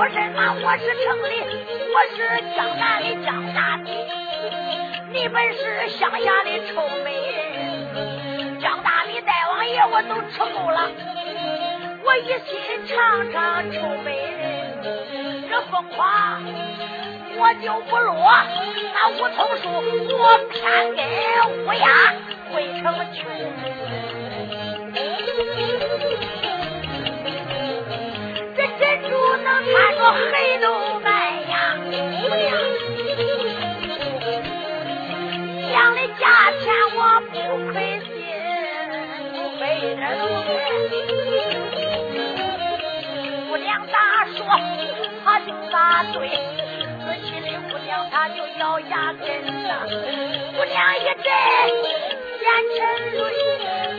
[0.00, 1.34] 说什么我是城里，
[1.92, 2.16] 我是
[2.56, 3.92] 江南的江大弟，
[5.12, 10.90] 你本是乡下的臭美人，江大米大王爷我都吃够了，
[12.02, 16.44] 我一心尝尝臭美人，这凤凰
[17.36, 18.16] 我就不落，
[18.94, 19.68] 那梧桐树
[20.16, 21.04] 我偏跟
[21.66, 22.14] 乌鸦
[22.54, 23.26] 汇成群。
[29.60, 30.00] 看着
[30.32, 30.64] 黑豆
[31.00, 31.08] 麦
[31.42, 31.76] 呀，
[35.58, 36.22] 一样的价
[36.60, 36.62] 钱
[36.96, 36.98] 我
[37.30, 37.34] 不
[37.72, 38.08] 亏心，
[39.34, 40.50] 不亏一点都不亏。
[43.48, 43.94] 姑娘咋
[44.34, 44.38] 说，
[45.24, 45.74] 他就咋
[46.12, 46.16] 对。
[47.00, 49.26] 仔细的姑娘，她就咬牙根
[49.64, 49.68] 呐。
[50.56, 51.10] 姑娘一阵
[52.40, 52.46] 眼
[52.76, 52.78] 沉
[53.18, 53.20] 泪，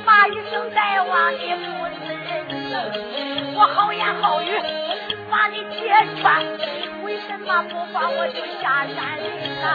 [0.05, 2.73] 骂一声大王你不是人，
[3.55, 4.45] 我好言好语。
[5.31, 5.87] 把你揭
[6.19, 6.43] 穿，
[7.03, 9.17] 为什么不放我就下山
[9.61, 9.65] 呐？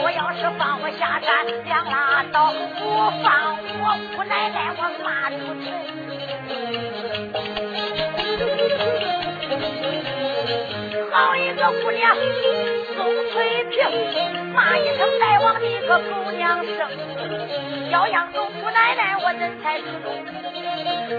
[0.00, 2.80] 我要是放我下山，两拉倒；不
[3.20, 5.66] 放我姑奶奶，我骂出去。
[11.10, 12.14] 好一个姑娘
[12.94, 13.76] 宋翠萍，
[14.54, 16.88] 骂一声大王你个狗娘生，
[17.90, 20.06] 要养狗姑奶奶我怎才出动？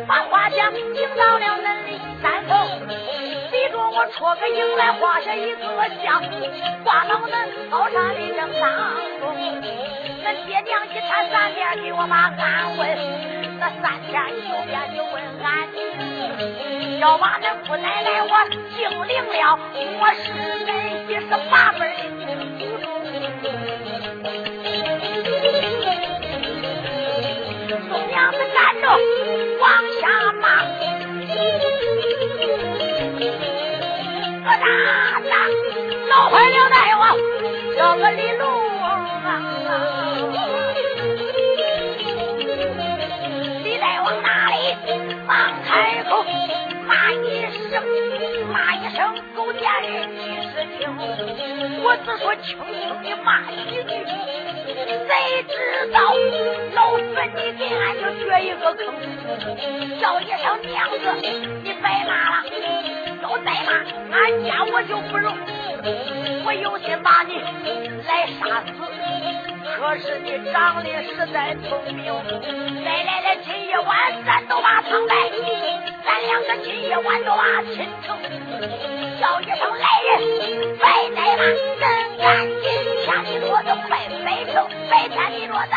[0.07, 2.55] 把花枪请到了恁里山头。
[3.91, 5.57] 我戳个影来画下一个
[6.03, 6.21] 像，
[6.83, 8.69] 挂到那高山的正当
[9.19, 9.35] 中。
[10.21, 12.81] 恁爹娘一天三遍给我把安问，
[13.59, 14.13] 那三天
[14.45, 15.49] 九遍就问俺，
[16.99, 18.31] 要把那姑奶奶我
[18.77, 19.57] 敬灵了，
[19.99, 20.23] 我是
[20.67, 20.69] 恁
[21.07, 21.81] 一十八辈
[27.67, 28.85] 的宋娘子站着
[34.57, 34.65] 大
[35.29, 35.35] 大
[36.09, 37.17] 闹坏了大王，
[37.77, 38.43] 叫个李龙
[38.81, 38.87] 啊！
[43.63, 44.55] 李大王哪里
[45.27, 46.25] 忙开口
[46.87, 47.83] 骂一声，
[48.51, 48.97] 骂一声
[49.35, 50.17] 狗贱人你
[50.51, 50.79] 是听，
[51.83, 53.91] 我只说轻轻的骂几句，
[55.07, 55.09] 谁
[55.47, 55.53] 知
[55.93, 55.97] 道
[56.73, 58.79] 老坟你给俺就掘一个坑，
[59.99, 60.97] 叫一声娘子，
[61.63, 62.35] 你白骂了。
[63.29, 63.71] 要再骂
[64.17, 65.31] 俺家我就不容，
[66.45, 67.37] 我有心把你
[68.07, 68.73] 来杀死，
[69.77, 72.11] 可是你长得实在聪明。
[72.83, 73.87] 来来来，今夜晚
[74.25, 75.13] 咱都把苍白，
[76.03, 78.17] 咱两个今夜晚都把亲成。
[79.21, 81.43] 叫一声来人，快再骂，
[81.79, 82.65] 真赶紧
[83.05, 85.69] 天里落子快摆成，白天地落子。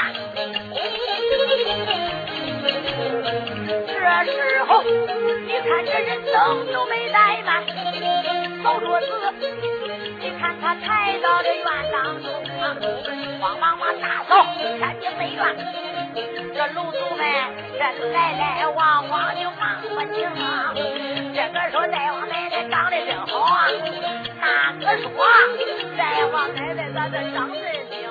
[4.03, 7.63] 这时候，你看这人灯都没带满，
[8.63, 9.07] 扫桌子，
[10.19, 12.33] 你看他抬到这院当中，
[13.41, 15.41] 慌忙忙大扫天地内院，
[16.53, 17.25] 这楼主们
[17.79, 17.79] 这
[18.09, 20.75] 来来往往就忙不停啊。
[21.35, 23.71] 这个说大王奶奶长得真好啊，
[24.81, 25.09] 那个说
[25.97, 28.11] 大王奶奶咋这长真精。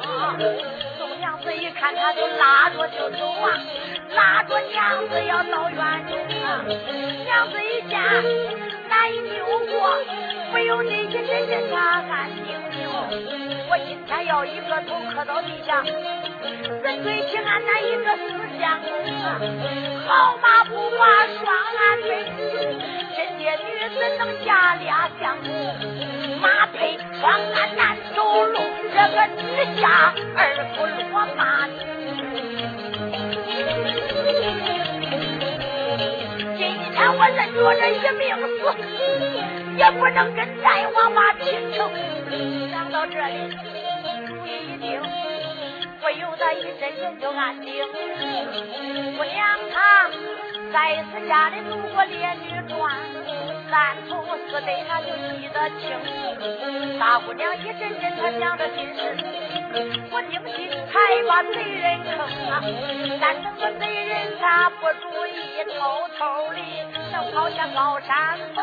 [0.98, 3.60] 宋娘子一看，他就拉着就走啊，
[4.16, 6.64] 拉着娘子要到院中啊。
[7.26, 8.00] 娘子一见，
[8.90, 9.98] 难以扭过，
[10.52, 12.90] 不由内心真真他暗定定。
[13.70, 18.28] 我今天要一个头磕到地下，怎对起俺那一个死
[18.60, 18.92] 相公
[19.24, 19.40] 啊？
[20.08, 21.46] 好马不挂双
[21.80, 22.10] 鞍背，
[23.16, 23.66] 真爹女
[23.98, 25.50] 怎能嫁俩相公？
[26.42, 28.60] 马配双鞍难走路，
[28.94, 29.42] 这个之
[29.80, 30.40] 下二
[30.76, 31.68] 不落马。
[37.22, 38.58] 我认着这一命死，
[39.78, 41.88] 也不能跟大王把亲成。
[42.72, 43.48] 想到这里，
[44.26, 45.00] 主意一定，
[46.02, 47.86] 不由得一阵阵就安定。
[49.16, 49.38] 姑娘
[49.72, 50.10] 她
[50.74, 52.98] 在此家里读过烈女传。
[53.70, 56.98] 三从四对，他就记得清。
[56.98, 59.16] 大姑娘一阵阵，她想着心事。
[60.12, 60.94] 我定心才
[61.28, 62.12] 把贼人坑
[62.50, 62.52] 啊！
[63.22, 65.80] 但等个贼人他不注意，偷
[66.18, 66.20] 偷
[66.54, 66.60] 的
[67.12, 68.58] 能跑下高山峰。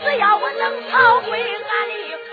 [0.00, 1.94] 只要我能逃回俺的
[2.28, 2.30] 府，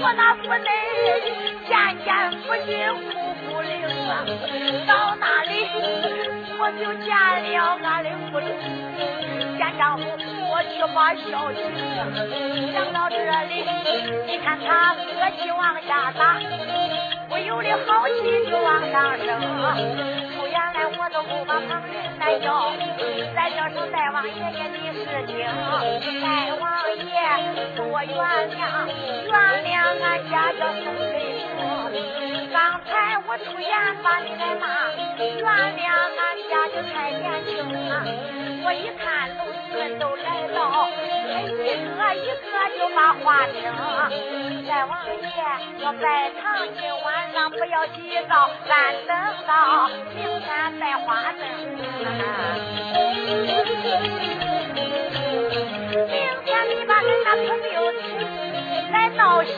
[0.00, 0.68] 我那府内
[1.68, 1.72] 见。
[2.04, 2.08] 见
[2.42, 2.70] 不尽
[3.12, 3.12] 苦
[3.46, 3.70] 不灵
[4.08, 4.10] 啊！
[4.88, 4.90] 到
[5.20, 5.52] 那里
[6.62, 8.46] 我就见了俺的夫人，
[9.58, 11.58] 见丈夫我去把孝敬。
[12.72, 13.18] 想到这
[13.50, 13.66] 里，
[14.28, 16.38] 你看他恶气往下打，
[17.30, 19.26] 我有的好气就往上升。
[20.38, 22.70] 出言来我都不把旁人来叫，
[23.34, 25.42] 再叫声大王爷爷你是听，
[26.22, 26.62] 大王
[26.94, 27.10] 爷
[27.74, 28.14] 多原
[28.54, 28.86] 谅，
[29.26, 29.34] 原
[29.66, 31.31] 谅俺家这宋翠萍。
[32.52, 33.70] 刚才我出言
[34.02, 34.64] 把你来骂，
[35.18, 35.44] 原
[35.76, 35.84] 谅
[36.16, 37.52] 俺家就太年轻
[37.88, 37.90] 了。
[38.64, 40.88] 我一看楼主们都来到，
[41.28, 43.60] 一个一个就把话听。
[44.66, 45.28] 再王爷，
[45.84, 46.42] 我拜堂
[46.78, 48.72] 今晚上不要急躁，咱
[49.06, 49.10] 等
[49.46, 49.50] 到
[50.14, 51.40] 明天再花灯。
[56.08, 56.14] 明
[56.44, 58.06] 天你把恁那朋友请
[58.92, 59.50] 来闹喜。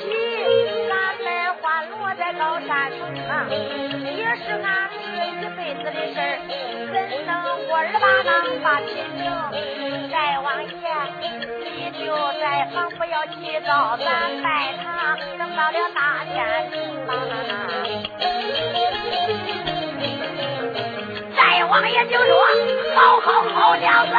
[2.25, 2.89] 在高山
[3.29, 6.41] 上，也是俺这一辈子的事儿，
[6.89, 6.97] 怎
[7.27, 7.31] 能
[7.69, 8.89] 我二把能把亲
[9.21, 9.29] 情？
[10.11, 10.73] 大王爷，
[11.61, 14.09] 你就在房不要急躁，咱
[14.43, 16.35] 拜堂等到了大天
[16.73, 16.75] 明。
[21.37, 22.33] 大王爷就说：
[22.95, 24.15] 好好好娘子，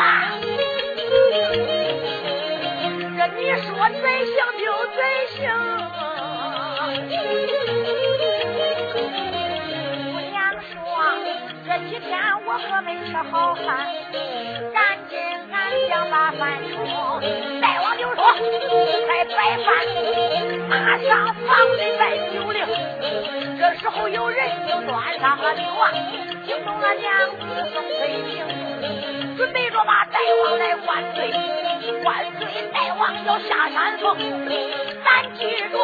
[3.18, 5.01] 这你说怎行就怎
[5.41, 5.49] 行。
[11.96, 13.88] 这几天我可没吃好饭，
[14.74, 15.18] 赶紧
[15.50, 16.76] 俺想把饭冲。
[17.62, 18.22] 大王就说
[19.08, 19.70] ：“快摆饭，
[20.68, 22.68] 马上房里摆酒令。”
[23.58, 25.93] 这时候有人就端上了酒啊，
[26.46, 31.32] 惊动了娘子宋翠萍，准备着把大王来灌醉。
[32.04, 34.18] 灌醉大王要下山峰，
[35.06, 35.78] 咱记住，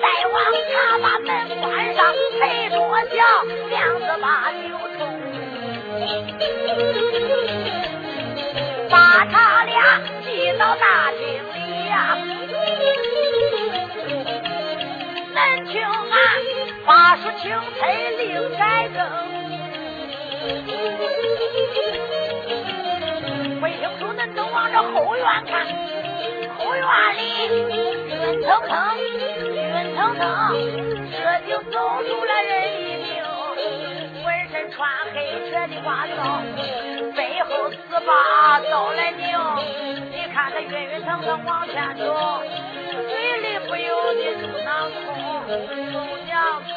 [0.00, 0.34] 大王
[0.72, 2.78] 他把门关上，陪着
[3.14, 5.01] 叫娘子把酒。
[17.40, 17.80] 青菜
[18.18, 18.22] 另
[18.56, 18.96] 改正，
[23.60, 25.66] 不清楚恁都往这后院看，
[26.58, 26.84] 后院
[27.16, 27.20] 里
[28.10, 28.72] 晕腾腾，
[29.54, 30.22] 晕腾腾，
[31.10, 33.10] 这就走出了人一名，
[34.22, 34.78] 浑身穿
[35.12, 35.16] 黑
[35.50, 36.12] 车的褂子。
[37.44, 37.76] 后四
[38.06, 39.26] 把刀来拧，
[40.12, 42.40] 你看他晕晕腾腾往前走，
[42.92, 44.68] 嘴里不由得嘟囔
[45.46, 46.70] 宋娘子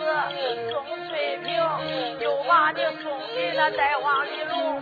[0.72, 0.74] 宋
[1.08, 1.48] 翠萍
[2.20, 3.06] 又把你送
[3.36, 4.82] 给了大王李龙。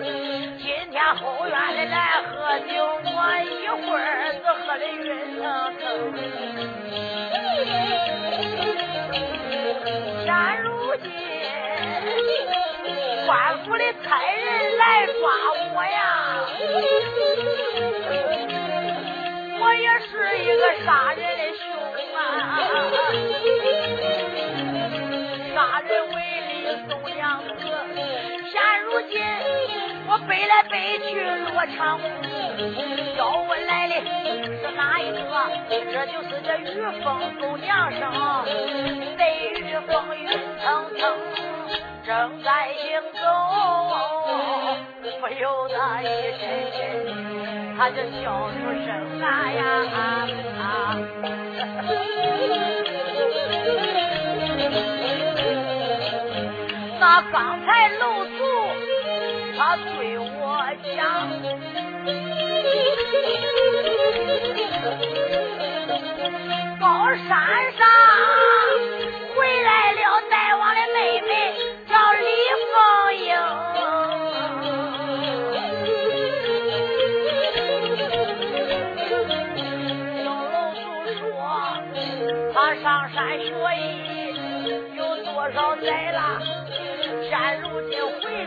[0.57, 2.71] 今天后院里来喝酒，
[3.03, 3.09] 我
[3.43, 5.43] 一会儿子喝的晕腾
[5.79, 5.83] 腾。
[10.23, 10.27] 现
[10.61, 10.67] 如
[10.97, 11.05] 今。
[13.25, 13.31] 官
[13.63, 15.13] 府的差人来抓
[15.73, 15.95] 我呀！
[19.59, 21.72] 我也是一个杀人的凶！
[25.53, 26.15] 杀人为
[26.47, 26.51] 利
[26.89, 27.47] 送娘子，
[28.51, 28.53] 现
[28.83, 29.11] 如今
[30.07, 32.01] 我背来背去落长空，
[33.15, 33.93] 要问来的
[34.61, 35.15] 是哪一个？
[35.91, 36.63] 这就是这玉
[37.03, 37.05] 凤
[37.39, 38.01] 送娘生，
[39.17, 39.21] 被
[39.55, 39.57] 玉
[39.87, 40.27] 凤云
[40.63, 40.65] 腾
[40.97, 41.01] 腾。
[42.05, 43.21] 正在行走，
[45.21, 45.73] 不由得
[46.03, 46.05] 一
[46.37, 46.41] 阵
[46.73, 46.75] 阵，
[47.77, 48.55] 他就笑出
[48.85, 48.87] 声
[49.19, 49.61] 来呀！
[57.05, 58.39] 那刚才楼主
[59.57, 60.63] 他对我
[60.95, 60.97] 讲，
[66.79, 66.85] 高
[67.27, 67.27] 山
[67.77, 67.83] 上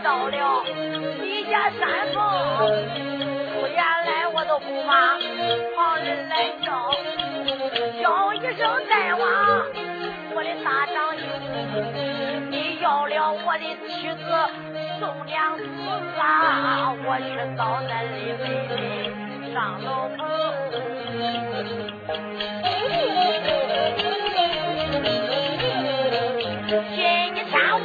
[0.07, 0.63] 到了
[1.21, 1.83] 你家山
[2.15, 2.23] 峰，
[3.51, 5.19] 出言来我都不怕
[5.75, 6.71] 旁人来叫，
[8.01, 9.27] 叫一声大王，
[10.33, 11.27] 我的大长兄。
[12.53, 14.23] 你要了我的妻子
[15.01, 15.65] 宋娘子
[16.21, 17.27] 啊，我去
[17.59, 18.45] 到那里妹
[18.77, 18.79] 妹
[19.53, 20.23] 上楼棚。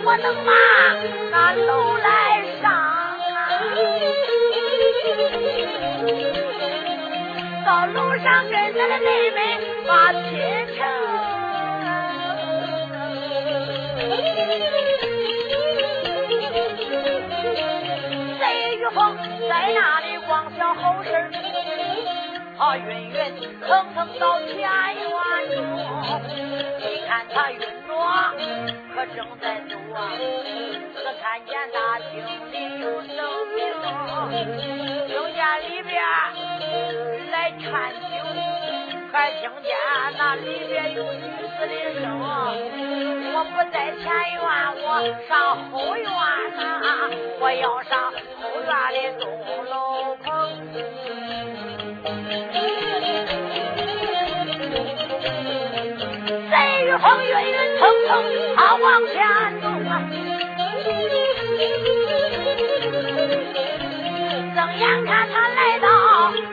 [0.03, 0.51] 我能把
[1.31, 2.07] 那楼来
[2.61, 2.63] 上，
[7.65, 10.21] 到楼上跟咱的妹妹把亲
[10.73, 10.75] 情。
[18.39, 18.43] 雷
[18.77, 19.17] 雨风
[19.49, 21.09] 在那里光想后事
[22.61, 23.17] 他晕晕
[23.59, 24.61] 腾腾到前院
[25.49, 25.57] 中，
[26.77, 27.65] 你看他晕着，
[28.93, 29.97] 可正在走啊。
[30.93, 32.13] 可看见大厅
[32.51, 33.17] 里有灯
[33.55, 33.57] 明，
[35.07, 35.41] 听见
[35.71, 35.97] 里边
[37.31, 38.13] 来劝酒，
[39.11, 39.73] 还听见
[40.15, 42.05] 那里边有女子的声。
[43.33, 44.05] 我不在前
[44.35, 44.39] 院，
[44.85, 44.87] 我
[45.27, 45.31] 上
[45.71, 47.09] 后院呐，
[47.39, 47.91] 我要上
[48.39, 49.25] 后院的钟
[49.65, 49.73] 楼
[57.41, 58.09] 雨风云云腾腾，
[58.55, 59.15] 他往前
[59.61, 59.91] 走啊。
[64.53, 65.85] 睁眼看他来到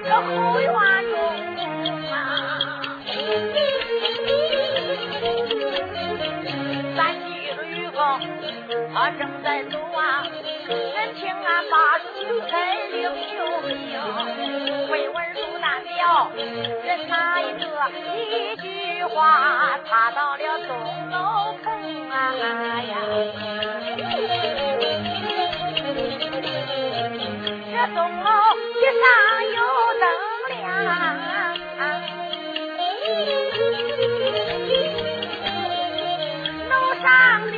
[0.04, 0.68] 这后院
[1.10, 1.16] 中
[2.10, 2.14] 啊，
[6.96, 7.24] 咱记
[7.54, 7.98] 着雨公，
[8.94, 9.46] 他正在
[15.98, 16.30] 了，
[16.84, 20.70] 人哪一个一句话，他到了钟
[21.10, 21.16] 楼
[21.64, 22.14] 棚啊
[22.82, 22.94] 呀！
[27.70, 28.30] 这钟楼
[28.74, 29.04] 一上
[29.54, 29.58] 有
[30.00, 30.04] 灯
[30.50, 30.66] 亮，
[36.68, 36.72] 楼
[37.02, 37.06] 上
[37.50, 37.56] 边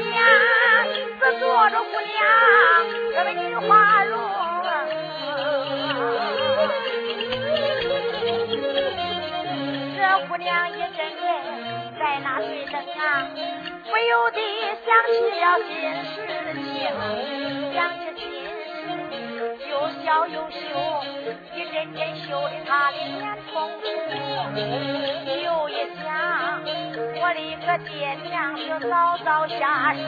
[1.20, 2.09] 只坐着姑娘。
[3.12, 3.68] 这位女花
[4.05, 4.18] 容，
[10.28, 11.00] 姑娘一阵阵
[11.98, 13.26] 在那对灯啊，
[13.84, 14.38] 不由得
[14.84, 15.70] 想起了心
[16.04, 16.16] 事
[16.62, 16.78] 情，
[17.74, 18.24] 想起心
[18.76, 18.82] 事
[19.68, 19.72] 又
[20.04, 20.56] 笑又羞，
[21.56, 23.10] 一阵阵羞的她的脸
[23.52, 24.54] 通红，
[25.42, 26.08] 又一想，
[27.20, 27.90] 我的个爹
[28.28, 28.92] 娘就早
[29.24, 29.98] 早下世，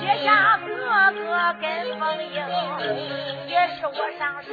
[0.00, 0.68] 撇下哥
[1.12, 1.20] 哥
[1.60, 1.64] 跟
[1.98, 2.34] 风英，
[3.48, 4.50] 也是我上山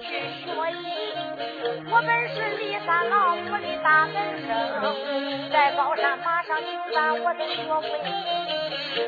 [0.00, 0.06] 去
[0.44, 0.84] 学艺。
[1.90, 4.14] 我本是骊山老母的大门
[4.46, 4.50] 生，
[5.52, 7.86] 在高山马上九班我都学会。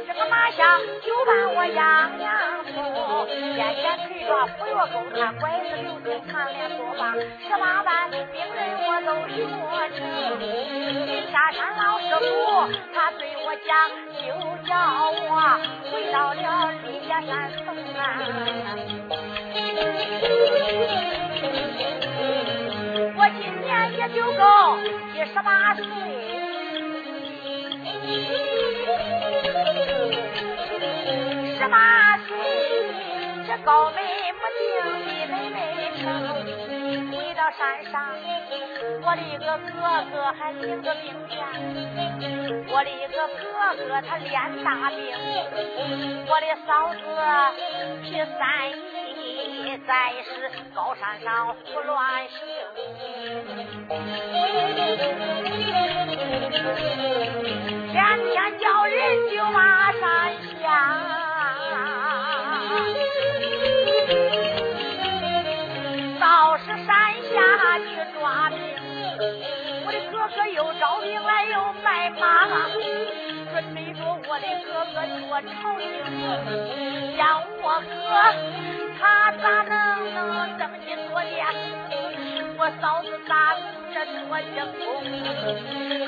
[0.06, 2.30] 这个马下九班我样样
[2.72, 3.26] 通，
[3.56, 8.20] 肩前腿抓扶摇钩，他拐子流星长连做法，十八般兵
[8.54, 9.36] 刃我都学
[9.98, 9.98] 成。
[11.32, 12.30] 下山老师傅
[12.94, 14.22] 他对我讲，就
[14.68, 14.70] 叫
[15.26, 15.34] 我
[15.90, 17.68] 回到了李家山峰
[17.98, 18.00] 啊。
[23.22, 23.68] 我今年
[23.98, 24.42] 也就够
[25.12, 25.84] 一十八岁，
[31.58, 32.28] 十八岁
[33.46, 34.00] 这高美
[34.40, 34.58] 不定
[35.20, 35.54] 的妹妹
[36.00, 36.02] 成，
[37.12, 38.00] 回到山上，
[39.02, 39.76] 我的一个哥
[40.10, 41.36] 哥还领着兵权，
[42.68, 44.32] 我的一个哥哥他练
[44.64, 44.98] 大兵，
[46.26, 46.98] 我的嫂子
[48.02, 48.40] 去三
[48.70, 48.72] 姨，
[49.78, 52.36] 在是高山上胡乱行，
[57.90, 57.94] 天
[58.30, 58.96] 天叫人
[59.30, 60.68] 就骂山下，
[66.20, 66.86] 倒是山
[67.32, 67.84] 下去
[68.18, 68.58] 抓兵。
[69.86, 72.18] 我的哥哥又招兵来又卖马，
[73.52, 73.89] 准备着我
[74.40, 75.84] 的哥哥做朝廷，
[77.16, 77.20] 让
[77.62, 77.90] 我哥
[78.98, 79.00] 他
[79.32, 79.74] 咋能
[80.14, 80.18] 能
[80.58, 81.34] 登基做殿？
[82.58, 83.32] 我嫂子咋
[83.92, 84.82] 这做英雄？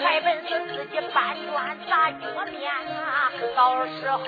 [0.03, 1.17] 还本是自己搬
[1.51, 1.53] 砖
[1.89, 2.17] 砸脚
[2.51, 3.33] 面啊！
[3.57, 4.21] 到时候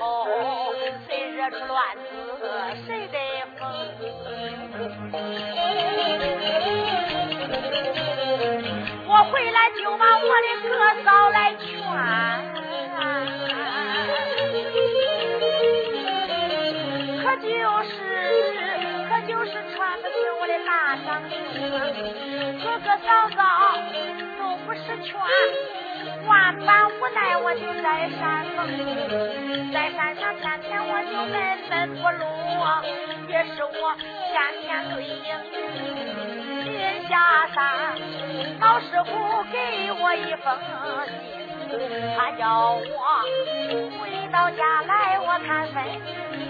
[1.07, 1.77] 谁惹出乱
[2.09, 2.09] 子，
[2.87, 3.17] 谁得
[3.59, 3.61] 疯。
[9.07, 10.73] 我回来就把我的哥
[11.05, 11.74] 嫂来劝。
[26.67, 28.59] 万无奈我就在山峰，
[29.73, 31.35] 在山上天天我就闷
[31.69, 32.23] 闷不乐，
[33.29, 35.29] 也是我天天对应
[36.65, 37.13] 临下
[37.55, 37.59] 山，
[38.61, 39.13] 老师傅
[39.53, 39.57] 给
[40.01, 40.47] 我一封
[41.07, 41.73] 信，
[42.17, 42.43] 他叫
[42.73, 42.81] 我
[44.01, 44.03] 回
[44.33, 46.43] 到家来我看分明。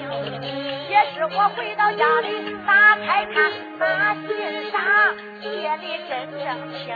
[0.89, 2.29] 也是我回到家里
[2.65, 4.81] 打开看，那信上
[5.43, 5.49] 写
[5.79, 6.47] 的真正
[6.79, 6.95] 清。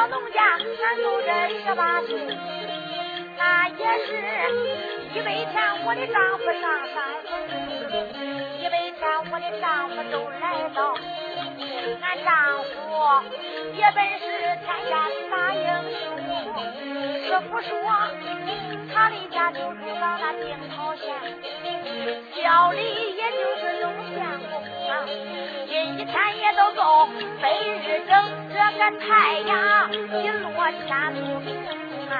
[0.00, 0.40] 小农家
[0.82, 1.28] 俺都这
[1.62, 2.08] 十八岁，
[3.36, 4.08] 那也是
[5.14, 6.96] 因为天我的丈夫上山，
[8.62, 10.42] 因为天我的丈夫都来
[10.74, 10.96] 到。
[12.00, 12.30] 俺丈
[12.64, 12.74] 夫
[13.74, 14.24] 也本是
[14.64, 14.92] 天下
[15.30, 15.62] 大英
[15.98, 16.02] 雄。
[17.26, 17.70] 师傅说，
[18.92, 21.04] 他的家就住到那定陶县，
[22.34, 22.78] 小李
[23.16, 23.84] 也就是龙
[24.16, 24.18] 相
[24.50, 24.52] 公
[24.88, 24.90] 啊。
[25.68, 27.08] 今天也都够
[27.40, 28.10] 白日正，
[28.52, 29.50] 这个太阳
[29.92, 30.44] 一落
[30.86, 31.48] 天不明
[32.10, 32.12] 啊。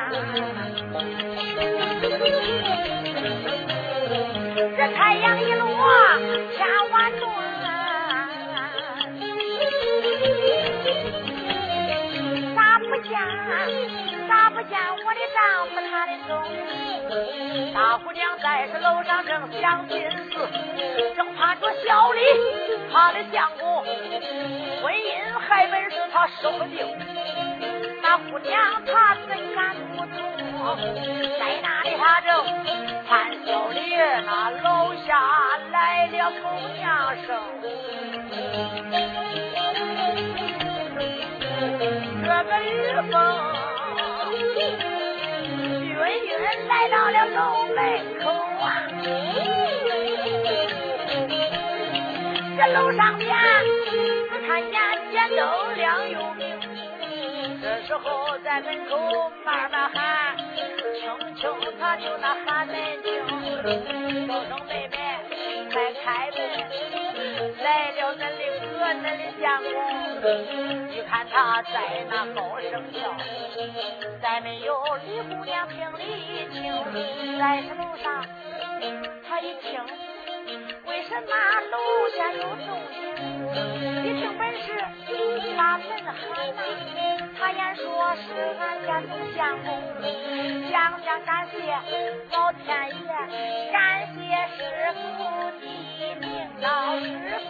[4.77, 5.67] 这太阳一落
[6.57, 6.61] 天
[6.91, 7.13] 晚
[12.91, 12.97] 不。
[13.03, 13.19] 见，
[14.29, 16.31] 咋不见我的丈夫他的踪？
[17.75, 20.49] 大姑娘在这楼上正想心思，
[21.17, 22.21] 正盼着小李
[22.93, 23.85] 他的相公
[24.83, 26.87] 婚姻还本是他说不定。
[28.03, 30.77] 那姑娘她怎敢不从？
[31.39, 32.45] 在那里他正
[33.09, 35.09] 盼小李那楼下
[35.73, 36.45] 来了姑
[36.77, 37.29] 娘声。
[41.61, 41.67] 这
[42.45, 42.65] 个雨
[43.11, 43.13] 风
[45.85, 47.39] 晕晕来到了楼
[47.75, 47.79] 门
[48.19, 48.25] 口
[48.63, 48.89] 啊，
[52.57, 53.29] 这楼上边
[54.31, 54.73] 只看见
[55.11, 55.39] 电灯
[55.77, 56.41] 亮又明，
[57.61, 60.35] 这时候在门口慢慢喊，
[60.99, 61.07] 轻
[61.37, 61.45] 轻
[61.79, 64.97] 他就那喊门铃，叫声妹妹
[65.71, 66.39] 快开门，
[67.63, 68.27] 来了恁的
[68.61, 69.09] 哥恁的
[69.41, 69.43] 相
[70.21, 70.27] 公。
[70.89, 72.99] 你看他在那高声叫，
[74.21, 74.75] 再没有
[75.07, 76.03] 李姑娘听里
[76.53, 76.75] 听，
[77.39, 78.27] 在这楼上，
[79.29, 79.81] 他一听，
[80.87, 81.31] 为什么
[81.71, 81.77] 楼
[82.17, 82.99] 下有动静？
[84.05, 84.67] 一听本是
[85.57, 86.13] 把门喊
[86.55, 86.61] 呐，
[87.39, 87.85] 他言说
[88.17, 88.23] 是
[88.59, 89.69] 俺家总相公，
[90.71, 90.75] 讲
[91.05, 91.55] 讲感谢
[92.33, 93.09] 老天爷，
[93.73, 93.79] 感
[94.15, 94.19] 谢
[94.57, 94.59] 师
[94.95, 94.99] 傅
[95.61, 95.65] 你
[96.21, 96.27] 领
[96.61, 96.67] 导
[97.01, 97.05] 师
[97.47, 97.49] 傅，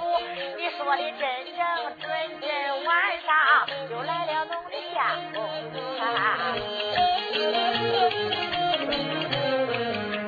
[0.56, 1.20] 你说的真
[1.56, 1.58] 正
[2.00, 2.06] 准
[2.40, 2.48] 真
[2.84, 2.88] 晚
[3.24, 3.28] 上
[3.88, 4.98] 就来了侬的相
[5.32, 5.38] 公
[6.00, 6.04] 啊！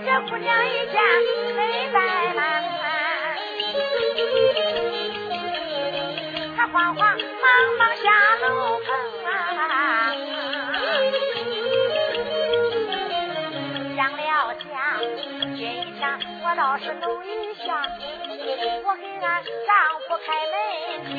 [0.04, 0.94] 这姑娘一见
[1.56, 1.60] 没
[1.92, 1.96] 怠
[6.82, 7.46] 慌慌忙
[7.78, 8.02] 忙下
[8.40, 8.46] 楼
[8.80, 8.86] 棚
[9.24, 9.30] 啊，
[13.94, 14.18] 想了
[14.58, 14.66] 想，
[15.56, 16.02] 这一想
[16.42, 17.64] 我倒是弄一下。
[18.84, 19.72] 我给俺丈
[20.08, 20.54] 夫开门
[21.06, 21.10] 听，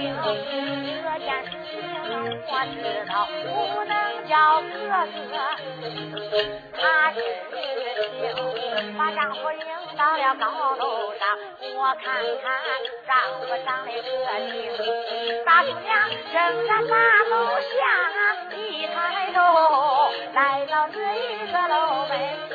[1.01, 1.71] 这件事情
[2.45, 2.75] 我知
[3.07, 3.11] 道
[3.73, 3.91] 不能
[4.27, 4.67] 叫哥
[5.31, 5.33] 哥，
[6.77, 6.77] 他
[7.13, 7.17] 知
[8.97, 9.59] 把丈夫迎
[9.97, 11.21] 到了高楼上，
[11.75, 12.05] 我看
[12.41, 12.45] 看
[13.07, 14.05] 丈夫长得可
[14.51, 14.53] 挺，
[15.45, 15.91] 大姑娘
[16.31, 16.33] 正
[16.67, 16.93] 在大
[17.29, 17.81] 楼下，
[18.55, 18.57] 一
[18.87, 18.93] 抬
[19.33, 19.37] 头
[20.33, 21.73] 来到这一个楼
[22.07, 22.11] 门
[22.49, 22.51] 厅。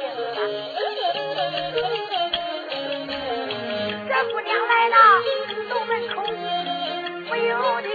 [4.09, 4.97] 这姑娘来到
[5.69, 6.15] 楼门口，
[7.29, 7.89] 不由得？”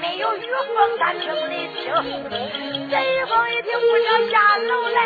[0.00, 0.42] 没有雨
[0.74, 1.84] 风，咱听得清。
[2.90, 4.98] 这雨风一听不要下楼来，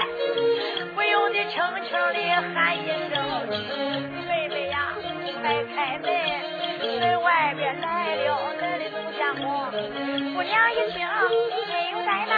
[0.95, 2.19] 不由得轻轻的
[2.55, 3.15] 喊一声
[4.27, 4.93] ：“妹妹呀，
[5.41, 6.07] 快开门！
[7.01, 8.27] 门外边来了
[8.61, 9.45] 恁的总相公。”
[10.35, 11.07] 姑娘一听，
[11.69, 12.35] 没有怠慢。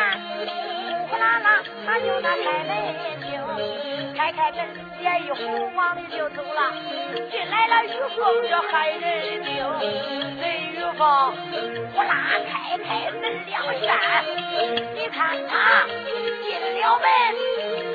[1.09, 2.71] 呼啦啦，他就那开门，
[4.17, 4.59] 开开门，
[5.01, 6.73] 脸一红，往里就走了。
[7.31, 9.51] 进来了雨风，这害人惊。
[10.41, 10.43] 这
[10.73, 11.01] 雨风
[11.93, 12.13] 呼啦
[12.49, 14.25] 开开门两扇，
[14.95, 15.87] 你看他
[16.45, 16.49] 进
[16.81, 17.07] 了门，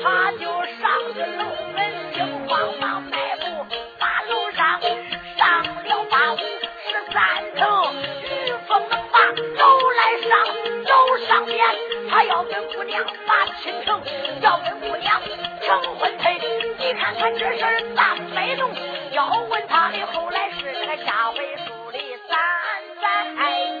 [0.02, 0.42] 他就
[0.80, 0.82] 上
[1.14, 1.42] 个楼
[1.74, 1.78] 门，
[2.14, 2.50] 惊慌
[2.80, 3.44] 忙迈步
[3.98, 4.80] 把楼上
[5.36, 6.42] 上了八五十
[7.12, 7.16] 三
[7.56, 7.60] 层，
[8.22, 9.16] 雨风能把
[9.58, 10.30] 楼来上
[11.38, 11.64] 当年
[12.10, 14.02] 他要跟姑娘把亲成，
[14.40, 15.22] 要跟姑娘
[15.62, 16.36] 成婚配。
[16.80, 18.68] 你看看这事咋大摆动，
[19.12, 22.36] 要问他的后来是个下回书里三
[23.00, 23.77] 再。